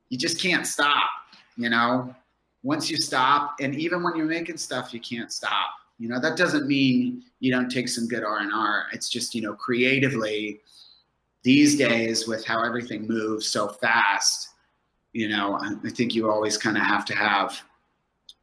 [0.09, 1.11] you just can't stop.
[1.57, 2.15] You know,
[2.63, 5.71] once you stop, and even when you're making stuff, you can't stop.
[6.03, 8.87] You know, that doesn't mean you don't take some good R&R.
[8.93, 10.59] It's just, you know, creatively
[11.45, 14.49] these days with how everything moves so fast,
[15.13, 17.63] you know, I think you always kind of have to have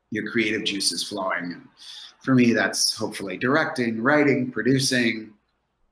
[0.09, 1.51] your creative juices flowing.
[1.51, 1.67] And
[2.23, 5.33] for me, that's hopefully directing, writing, producing,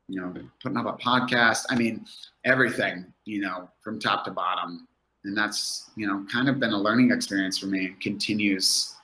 [0.07, 1.65] you know, putting up a podcast.
[1.69, 2.05] I mean,
[2.45, 4.87] everything, you know, from top to bottom.
[5.25, 8.95] And that's, you know, kind of been a learning experience for me and continues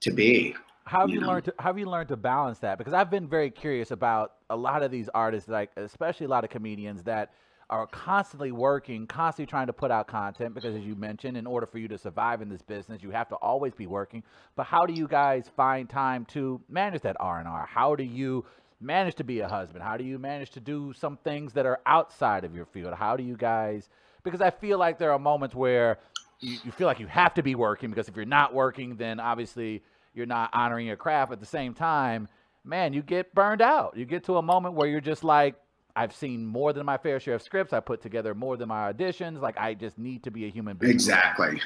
[0.00, 0.56] to be.
[0.94, 2.78] How have you, you learned to how have you learned to balance that?
[2.78, 6.44] Because I've been very curious about a lot of these artists, like especially a lot
[6.44, 7.32] of comedians that
[7.68, 11.66] are constantly working, constantly trying to put out content because as you mentioned, in order
[11.66, 14.22] for you to survive in this business, you have to always be working.
[14.54, 17.66] But how do you guys find time to manage that R&R?
[17.68, 18.44] How do you
[18.80, 19.82] manage to be a husband?
[19.82, 22.94] How do you manage to do some things that are outside of your field?
[22.94, 23.88] How do you guys
[24.22, 25.98] because I feel like there are moments where
[26.40, 29.18] you, you feel like you have to be working because if you're not working, then
[29.18, 29.82] obviously
[30.14, 32.28] you're not honoring your craft at the same time,
[32.64, 33.96] man, you get burned out.
[33.96, 35.56] You get to a moment where you're just like,
[35.96, 37.72] I've seen more than my fair share of scripts.
[37.72, 39.40] I put together more than my auditions.
[39.40, 40.92] Like I just need to be a human being.
[40.92, 41.60] Exactly.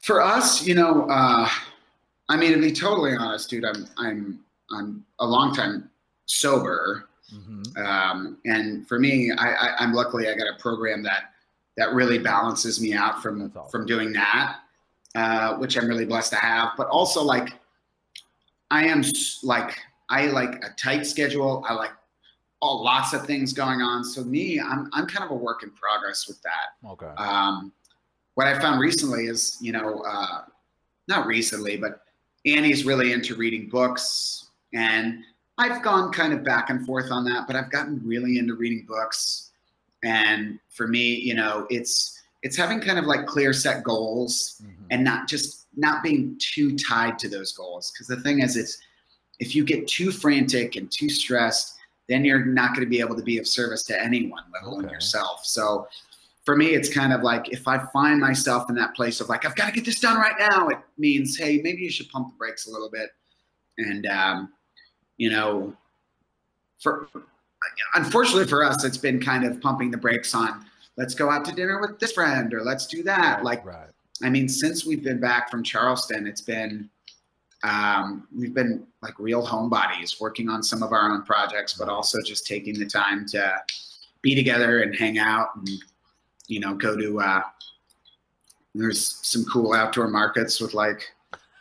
[0.00, 1.48] For us, you know, uh,
[2.28, 5.90] I mean, to be totally honest, dude, I'm I'm I'm a long time
[6.26, 7.84] sober, mm-hmm.
[7.84, 11.32] um, and for me, I, I, I'm luckily I got a program that
[11.76, 13.70] that really balances me out from awesome.
[13.70, 14.60] from doing that,
[15.16, 16.72] uh, which I'm really blessed to have.
[16.76, 17.54] But also like,
[18.70, 19.02] I am
[19.42, 19.78] like
[20.10, 21.64] I like a tight schedule.
[21.66, 21.92] I like
[22.60, 24.04] all lots of things going on.
[24.04, 26.88] So me, I'm I'm kind of a work in progress with that.
[26.88, 27.06] Okay.
[27.16, 27.72] Um,
[28.34, 30.42] what I found recently is, you know, uh,
[31.08, 32.02] not recently, but
[32.44, 35.24] Annie's really into reading books, and
[35.56, 37.46] I've gone kind of back and forth on that.
[37.46, 39.52] But I've gotten really into reading books,
[40.04, 42.15] and for me, you know, it's
[42.46, 44.86] it's having kind of like clear set goals Mhm.
[44.92, 47.90] and not just not being too tied to those goals.
[47.90, 48.78] Because the thing is, it's
[49.40, 51.74] if you get too frantic and too stressed,
[52.08, 54.84] then you're not going to be able to be of service to anyone, let alone
[54.84, 54.94] Okay.
[54.94, 55.44] yourself.
[55.44, 55.88] So
[56.44, 59.44] for me, it's kind of like if I find myself in that place of like,
[59.44, 62.28] I've got to get this done right now, it means, hey, maybe you should pump
[62.28, 63.10] the brakes a little bit.
[63.78, 64.52] And, um,
[65.16, 65.76] you know,
[66.78, 67.08] for
[67.94, 70.64] unfortunately for us, it's been kind of pumping the brakes on
[70.96, 73.44] let's go out to dinner with this friend or let's do that.
[73.44, 73.88] Like, right.
[74.22, 76.88] I mean, since we've been back from Charleston, it's been
[77.62, 82.18] um, we've been like real homebodies, working on some of our own projects, but also
[82.24, 83.56] just taking the time to
[84.22, 85.68] be together and hang out, and
[86.48, 87.20] you know, go to.
[87.20, 87.42] Uh,
[88.74, 91.10] there's some cool outdoor markets with like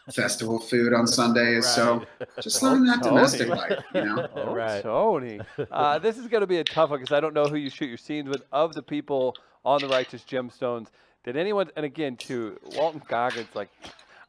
[0.14, 2.06] festival food on Sundays, so
[2.41, 3.16] just Oh, living that Tony.
[3.16, 4.28] domestic life, you know.
[4.36, 4.84] Oh, Right.
[4.84, 5.41] Tony.
[5.72, 7.70] Uh, this is going to be a tough one because I don't know who you
[7.70, 8.43] shoot your scenes with.
[8.51, 10.88] Of the people on the Righteous Gemstones,
[11.24, 11.70] did anyone?
[11.76, 13.49] And again, too, Walton Goggins.
[13.56, 13.70] Like,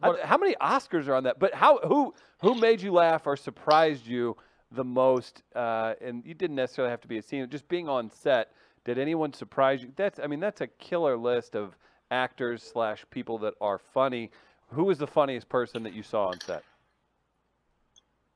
[0.03, 1.39] I- how many Oscars are on that?
[1.39, 1.79] But how?
[1.79, 2.15] Who?
[2.41, 4.37] Who made you laugh or surprised you
[4.71, 5.43] the most?
[5.55, 7.49] Uh, and you didn't necessarily have to be a scene.
[7.51, 8.53] Just being on set.
[8.85, 9.93] Did anyone surprise you?
[9.97, 10.19] That's.
[10.19, 11.77] I mean, that's a killer list of
[12.11, 14.31] actors slash people that are funny.
[14.73, 16.63] Who was the funniest person that you saw on set?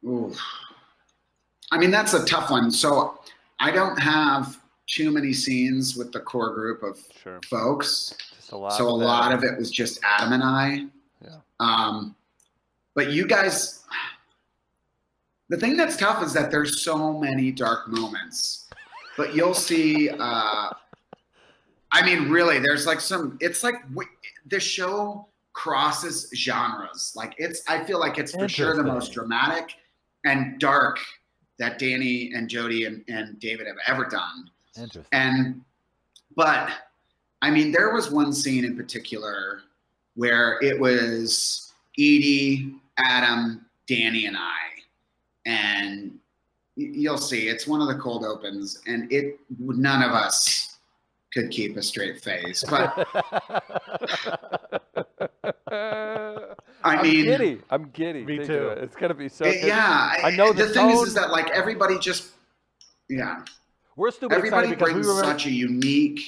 [0.04, 0.34] Ooh.
[1.72, 2.70] I mean, that's a tough one.
[2.70, 3.20] So
[3.58, 7.40] I don't have too many scenes with the core group of Sure.
[7.48, 8.14] folks.
[8.36, 8.72] Just a lot.
[8.72, 10.86] so a lot of it was just Adam and I.
[11.22, 11.36] Yeah.
[11.60, 12.16] Um,
[12.94, 13.84] but you guys,
[15.48, 18.68] the thing that's tough is that there's so many dark moments.
[19.16, 20.08] But you'll see.
[20.10, 20.70] Uh,
[21.92, 23.36] I mean, really, there's like some.
[23.40, 23.74] It's like
[24.46, 25.26] the show
[25.60, 27.12] crosses genres.
[27.14, 27.62] Like it's.
[27.68, 29.74] I feel like it's for sure the most dramatic
[30.24, 30.98] and dark
[31.58, 34.50] that Danny and Jody and, and David have ever done.
[34.74, 35.04] Interesting.
[35.12, 35.60] And
[36.34, 36.70] but
[37.42, 39.60] I mean, there was one scene in particular
[40.14, 44.56] where it was Edi, Adam, Danny, and I,
[45.44, 46.18] and
[46.76, 50.78] you'll see it's one of the cold opens, and it none of us
[51.34, 52.64] could keep a straight face.
[52.66, 53.06] But
[57.00, 57.60] I I'm mean, giddy.
[57.70, 58.24] I'm giddy.
[58.24, 58.68] Me too.
[58.68, 58.78] it.
[58.78, 59.44] It's gonna be so.
[59.44, 61.06] Eh, it- yeah, I know eh, the, the thing is, tone.
[61.08, 62.30] is that like everybody just,
[63.08, 63.42] yeah,
[63.96, 66.20] We're stupid everybody excited because we brings were such a unique.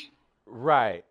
[0.47, 1.05] right.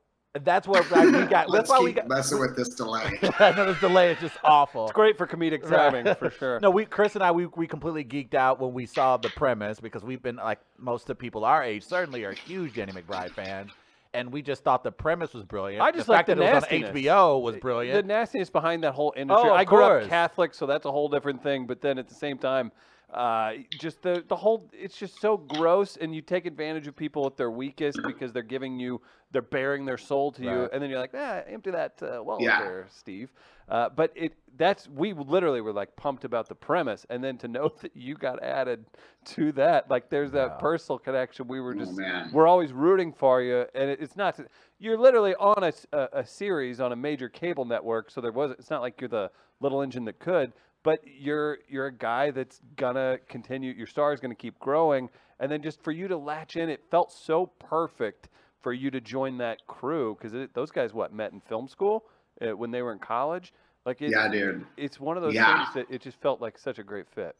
[0.45, 1.49] That's what like, we got.
[1.49, 2.07] Let's why we keep got.
[2.07, 3.19] messing with this delay.
[3.39, 4.85] I know this delay is just awful.
[4.85, 5.91] It's great for comedic Right.
[5.91, 6.57] timing for sure.
[6.61, 9.81] No, we Chris and I we, we completely geeked out when we saw the premise
[9.81, 13.31] because we've been like most of the people our age certainly are huge Danny McBride
[13.31, 13.71] fans,
[14.13, 15.81] and we just thought the premise was brilliant.
[15.81, 16.93] I just the like fact the that it was on.
[16.93, 17.95] HBO was brilliant.
[17.95, 19.49] The nastiness behind that whole industry.
[19.49, 20.03] Oh, I grew course.
[20.03, 21.65] up Catholic, so that's a whole different thing.
[21.65, 22.71] But then at the same time,
[23.13, 27.25] uh, just the the whole it's just so gross, and you take advantage of people
[27.25, 29.01] at their weakest because they're giving you
[29.31, 32.43] they're bearing their soul to you, and then you're like, ah, empty that uh, wallet
[32.43, 32.59] Yeah.
[32.59, 33.31] there, Steve.
[33.69, 37.47] Uh, but it that's we literally were like pumped about the premise, and then to
[37.47, 38.85] know that you got added
[39.25, 41.47] to that, like there's that personal connection.
[41.47, 42.29] We were Oh, just man.
[42.33, 44.39] we're always rooting for you, and it, it's not.
[44.79, 48.51] You're literally on a series on a major cable network, so there was.
[48.51, 50.53] It's not like you're the little engine that could,
[50.83, 53.71] but you're you're a guy that's gonna continue.
[53.73, 55.09] Your star is gonna keep growing,
[55.39, 58.29] and then just for you to latch in, it felt so perfect
[58.61, 62.05] for you to join that crew because those guys what met in film school
[62.41, 63.53] uh, when they were in college.
[63.85, 64.63] Like it, Yeah, dude.
[64.77, 65.65] it's one of those Yeah.
[65.65, 67.35] things that it just felt like such a great fit.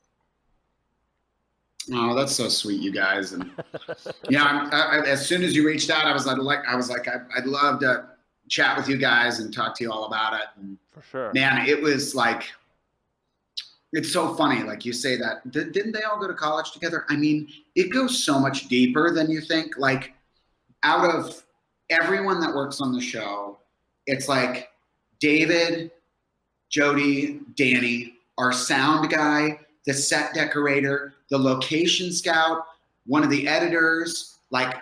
[1.94, 3.34] Oh, that's so sweet, you guys.
[3.34, 3.52] And
[4.30, 6.89] yeah, I'm, I, I- as soon as you reached out, I was like, I was
[6.89, 8.06] like, I, I'd love to
[8.50, 10.48] chat with you guys and talk to you all about it.
[10.60, 11.32] And For sure.
[11.34, 12.52] man, it was like,
[13.94, 14.64] it's so funny.
[14.64, 17.06] Like you say that, Di- didn't they all go to college together?
[17.10, 19.78] I mean, it goes so much deeper than you think.
[19.78, 20.14] Like,
[20.84, 21.44] out of
[21.89, 23.58] everyone that works on the show,
[24.08, 24.70] it's like
[25.20, 25.92] David,
[26.70, 32.66] Jody, Danny, our sound guy, the set decorator, the location scout,
[33.06, 34.78] one of the editors, like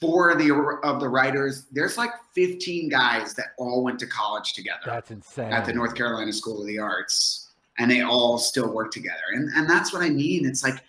[0.00, 0.50] four of the
[0.84, 1.66] of the writers.
[1.72, 5.52] There's like 15 guys that all went to college together That's insane.
[5.52, 7.41] at the North Carolina School of the Arts,
[7.78, 9.22] and they all still work together.
[9.32, 10.46] And and that's what I mean.
[10.46, 10.82] It's like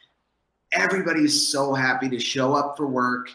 [0.74, 3.30] everybody's so happy to show up for work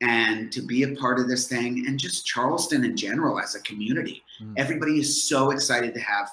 [0.00, 3.60] and to be a part of this thing and just Charleston in general as a
[3.60, 4.22] community.
[4.42, 4.54] Mm.
[4.56, 6.28] Everybody is so excited to have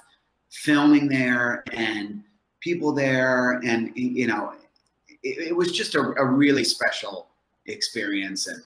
[0.49, 2.23] filming there and
[2.59, 3.61] people there.
[3.63, 4.53] And, you know,
[5.23, 7.27] it, it was just a, a really special
[7.67, 8.47] experience.
[8.47, 8.61] And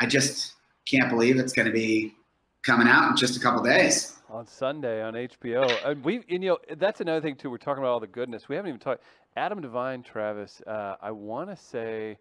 [0.00, 0.54] I just
[0.86, 2.14] can't believe it's going to be
[2.64, 4.17] coming out in just a couple days.
[4.30, 5.80] On Sunday on HBO.
[5.84, 7.50] And we, and, you know, that's another thing too.
[7.50, 8.48] We're talking about all the goodness.
[8.48, 9.02] We haven't even talked.
[9.36, 10.60] Adam Devine, Travis.
[10.66, 12.18] Uh, I want to say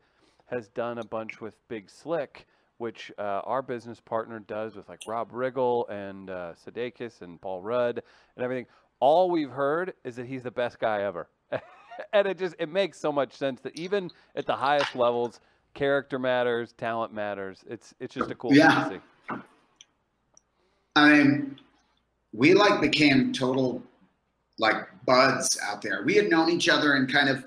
[0.48, 2.46] has done a bunch with Big Slick,
[2.78, 7.62] which uh, our business partner does with like Rob Riggle and uh, Sudeikis and Paul
[7.62, 8.02] Rudd
[8.36, 8.66] and everything.
[9.00, 11.28] All we've heard is that he's the best guy ever,
[12.14, 15.40] and it just it makes so much sense that even at the highest levels,
[15.74, 17.64] character matters, talent matters.
[17.70, 18.86] It's it's just a cool Yeah.
[18.88, 19.40] thing to see.
[20.96, 21.60] I mean,
[22.38, 23.84] we like became total
[24.60, 24.76] like
[25.06, 26.04] buds out there.
[26.04, 27.44] We had known each other and kind of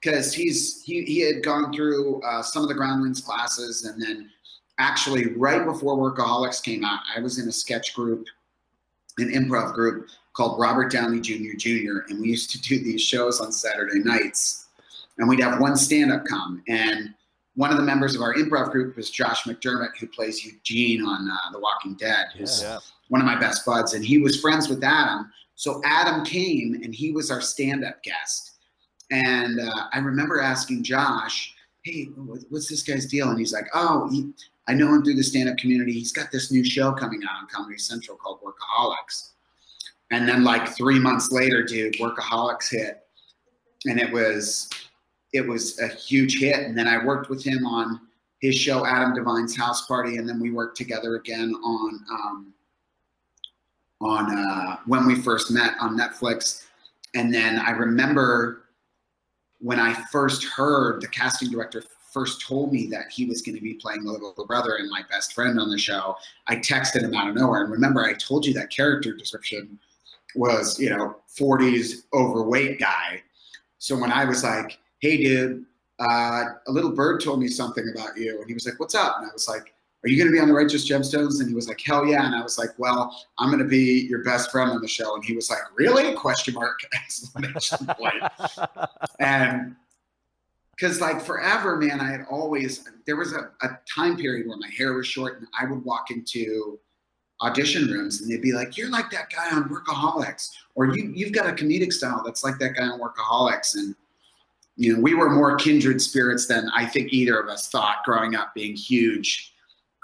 [0.00, 4.30] because he's he he had gone through uh, some of the groundlings classes and then
[4.78, 8.26] actually right before Workaholics came out, I was in a sketch group,
[9.18, 11.56] an improv group called Robert Downey Jr.
[11.56, 12.04] Jr.
[12.08, 14.68] and we used to do these shows on Saturday nights,
[15.16, 17.14] and we'd have one stand-up come and.
[17.58, 21.26] One of the members of our improv group was Josh McDermitt, who plays Eugene on
[21.26, 22.26] uh, The Walking Dead.
[22.36, 22.80] Who's Yeah.
[23.08, 25.30] One of my best buds, and he was friends with Adam.
[25.54, 28.52] So Adam came and he was our stand-up guest.
[29.10, 32.04] And uh, I remember asking Josh, "Hey,
[32.50, 34.30] what's this guy's deal?" And he's like, "Oh, he,
[34.68, 35.92] I know him through the stand-up community.
[35.92, 39.30] He's got this new show coming out on Comedy Central called Workaholics."
[40.10, 43.06] And then, like three months later, dude, Workaholics hit,
[43.86, 44.68] and it was
[45.32, 46.66] it was a huge hit.
[46.66, 48.00] And then I worked with him on
[48.40, 52.54] his show, Adam Devine's House Party, and then we worked together again on um,
[54.00, 56.64] on uh, when we first met on Netflix.
[57.14, 58.64] And then I remember
[59.60, 61.82] when I first heard the casting director
[62.12, 65.02] first told me that he was going to be playing the little brother and my
[65.10, 66.16] best friend on the show.
[66.46, 67.62] I texted him out of nowhere.
[67.62, 69.78] And remember, I told you that character description
[70.34, 73.22] was, you know, 40s overweight guy.
[73.78, 75.66] So when I was like, hey, dude,
[75.98, 78.38] uh, a little bird told me something about you.
[78.40, 79.16] And he was like, what's up?
[79.18, 79.74] And I was like,
[80.06, 81.40] are you going to be on the Righteous Gemstones?
[81.40, 82.24] And he was like, hell yeah.
[82.24, 85.16] And I was like, well, I'm going to be your best friend on the show.
[85.16, 86.14] And he was like, really?
[86.14, 88.22] Question mark, exclamation point.
[89.18, 89.74] And
[90.70, 94.70] because like forever, man, I had always, there was a, a time period where my
[94.78, 96.78] hair was short and I would walk into
[97.40, 100.50] audition rooms and they'd be like, you're like that guy on Workaholics.
[100.76, 103.74] Or you, you've got a comedic style that's like that guy on Workaholics.
[103.74, 103.96] And
[104.76, 108.36] you know, we were more kindred spirits than I think either of us thought growing
[108.36, 109.54] up, being huge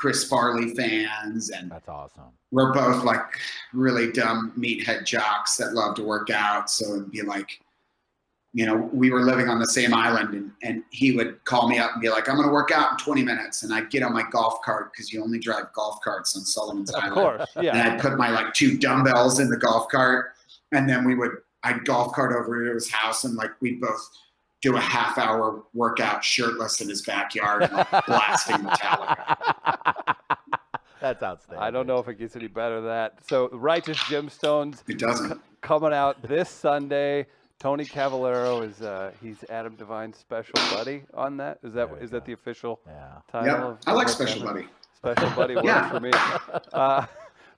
[0.03, 2.33] Chris Farley fans, and That's awesome.
[2.51, 3.23] we're both like
[3.73, 6.69] really dumb meathead jocks that love to work out.
[6.69, 7.61] So it'd be like,
[8.53, 11.79] you know, we were living on the same island, and, and he would call me
[11.79, 14.03] up and be like, "I'm going to work out in 20 minutes," and I'd get
[14.03, 17.15] on my golf cart because you only drive golf carts on Sullivan's Of Island Of
[17.15, 17.77] course, yeah.
[17.77, 17.93] and.
[17.93, 20.33] I'd put my like two dumbbells in the golf cart,
[20.73, 21.31] and then we would
[21.63, 24.05] I'd golf cart over to his house, and like we'd both
[24.63, 30.15] do a half hour workout shirtless in his backyard, like, blasting Metallica.
[31.01, 31.63] That's outstanding.
[31.63, 33.19] I don't know if it gets any better than that.
[33.29, 35.41] So, Righteous Gemstones It doesn't.
[35.61, 37.27] coming out this Sunday.
[37.59, 41.59] Tony Cavalero is uh, he's Adam Devine's special buddy on that.
[41.65, 43.09] Is that There we is that the official Yeah.
[43.31, 43.47] title?
[43.49, 44.47] Yep, of I like Special that?
[44.55, 44.69] Buddy.
[44.97, 45.91] Special buddy works Yeah.
[45.91, 46.11] for me.
[46.73, 47.07] Uh,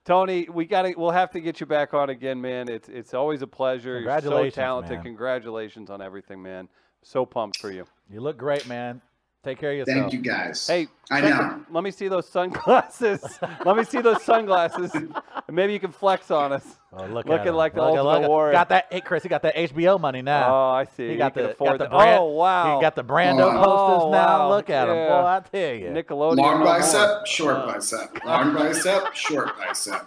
[0.05, 0.95] Tony, we got to.
[0.95, 2.69] We'll have to get you back on again, man.
[2.69, 3.99] It's it's always a pleasure.
[4.01, 4.97] You're so talented.
[4.97, 5.03] man.
[5.05, 6.69] Congratulations on everything, man.
[7.07, 7.85] So pumped for you.
[8.11, 9.03] You look great, man.
[9.45, 9.99] Take care of yourself.
[9.99, 10.67] Thank you guys.
[10.67, 11.37] Hey, I check know.
[11.69, 13.23] the- let me see those sunglasses.
[13.67, 14.91] let me see those sunglasses.
[15.51, 16.65] maybe you can flex on us.
[16.97, 17.55] Oh, look Looking at him.
[17.57, 18.53] like the Look at- Ultimate look Warrior.
[18.53, 18.87] Got that?
[18.91, 20.55] Hey, Chris, he got that HBO money now.
[20.55, 21.11] Oh, I see.
[21.11, 21.91] he got can the, afford got the that.
[21.91, 22.19] brand.
[22.21, 22.77] Oh, wow.
[22.77, 24.39] He got the Brando Oh, posters now.
[24.39, 24.49] wow.
[24.49, 25.09] Look at him, Yeah.
[25.09, 25.27] boy.
[25.27, 25.87] I tell you.
[25.89, 26.37] Nickelodeon.
[26.37, 26.65] Long no more.
[26.65, 28.19] bicep, short Uh, bicep.
[28.25, 30.07] Long bicep, short bicep.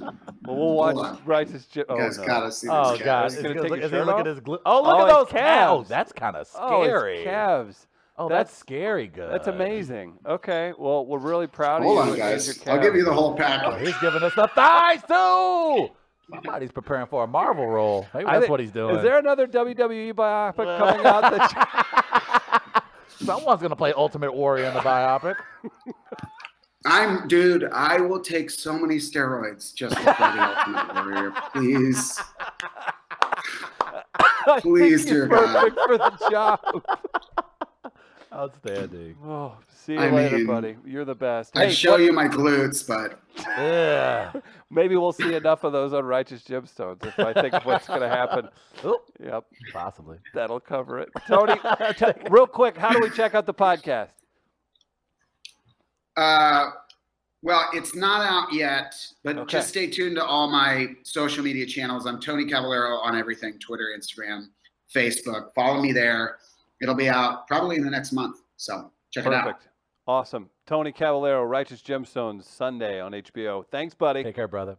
[0.00, 1.18] Well, we'll watch Hold on.
[1.26, 1.66] Righteous.
[1.88, 2.26] Oh, guys no.
[2.26, 3.26] gotta see Oh God!
[3.26, 4.20] Is he Is gonna take look, his shirt look off?
[4.20, 4.58] at his glue?
[4.64, 5.32] Oh, look Oh, at those calves.
[5.32, 5.88] calves.
[5.88, 6.64] That's kind of scary.
[6.70, 7.24] Oh, scary.
[7.24, 7.86] calves.
[8.20, 9.30] Oh, That's- that's, scary good.
[9.30, 10.18] That's amazing.
[10.26, 10.72] Okay.
[10.76, 12.12] Well, we're really proud Hold of on, you.
[12.14, 12.66] and guys.
[12.66, 13.86] I'll give you the whole Oh, package.
[13.86, 15.88] he's giving us the thighs too.
[16.34, 18.06] Somebody's preparing for a Marvel role.
[18.12, 18.96] Maybe that's think- what he's doing.
[18.96, 21.22] Is there another WWE biopic coming out?
[21.32, 22.84] That
[23.24, 25.36] Someone's gonna play Ultimate Warrior in the biopic.
[26.86, 27.64] I'm, dude.
[27.72, 31.32] I will take so many steroids just to play the Ultimate Warrior.
[31.52, 32.20] Please,
[33.80, 34.02] I
[34.46, 35.46] think Please, he's dear God.
[35.72, 36.60] perfect for the job.
[38.38, 39.16] Outstanding.
[39.24, 40.76] Oh, see you I later, mean, buddy.
[40.86, 41.56] You're the best.
[41.56, 44.32] I'd Hey, show what- you my glutes, but Yeah.
[44.70, 48.08] maybe we'll see enough of those unrighteous Gemstones if I think of what's going to
[48.08, 48.48] happen.
[48.84, 50.18] Oop, Yep, possibly.
[50.34, 51.08] that'll cover it.
[51.26, 51.54] Tony,
[51.98, 54.10] t- real quick, how do we check out the podcast?
[56.16, 56.70] Uh,
[57.42, 59.52] well, it's not out yet, but Okay.
[59.52, 62.06] just stay tuned to all my social media channels.
[62.06, 64.46] I'm Tony Cavalero on everything Twitter, Instagram,
[64.94, 65.52] Facebook.
[65.54, 66.38] Follow me there.
[66.80, 68.40] It'll be out probably in the next month.
[68.56, 69.44] So check it out.
[69.44, 69.68] Perfect.
[70.06, 70.48] Awesome.
[70.66, 73.64] Tony Cavalero, Righteous Gemstones, Sunday on HBO.
[73.70, 74.22] Thanks, buddy.
[74.22, 74.78] Take care, brother.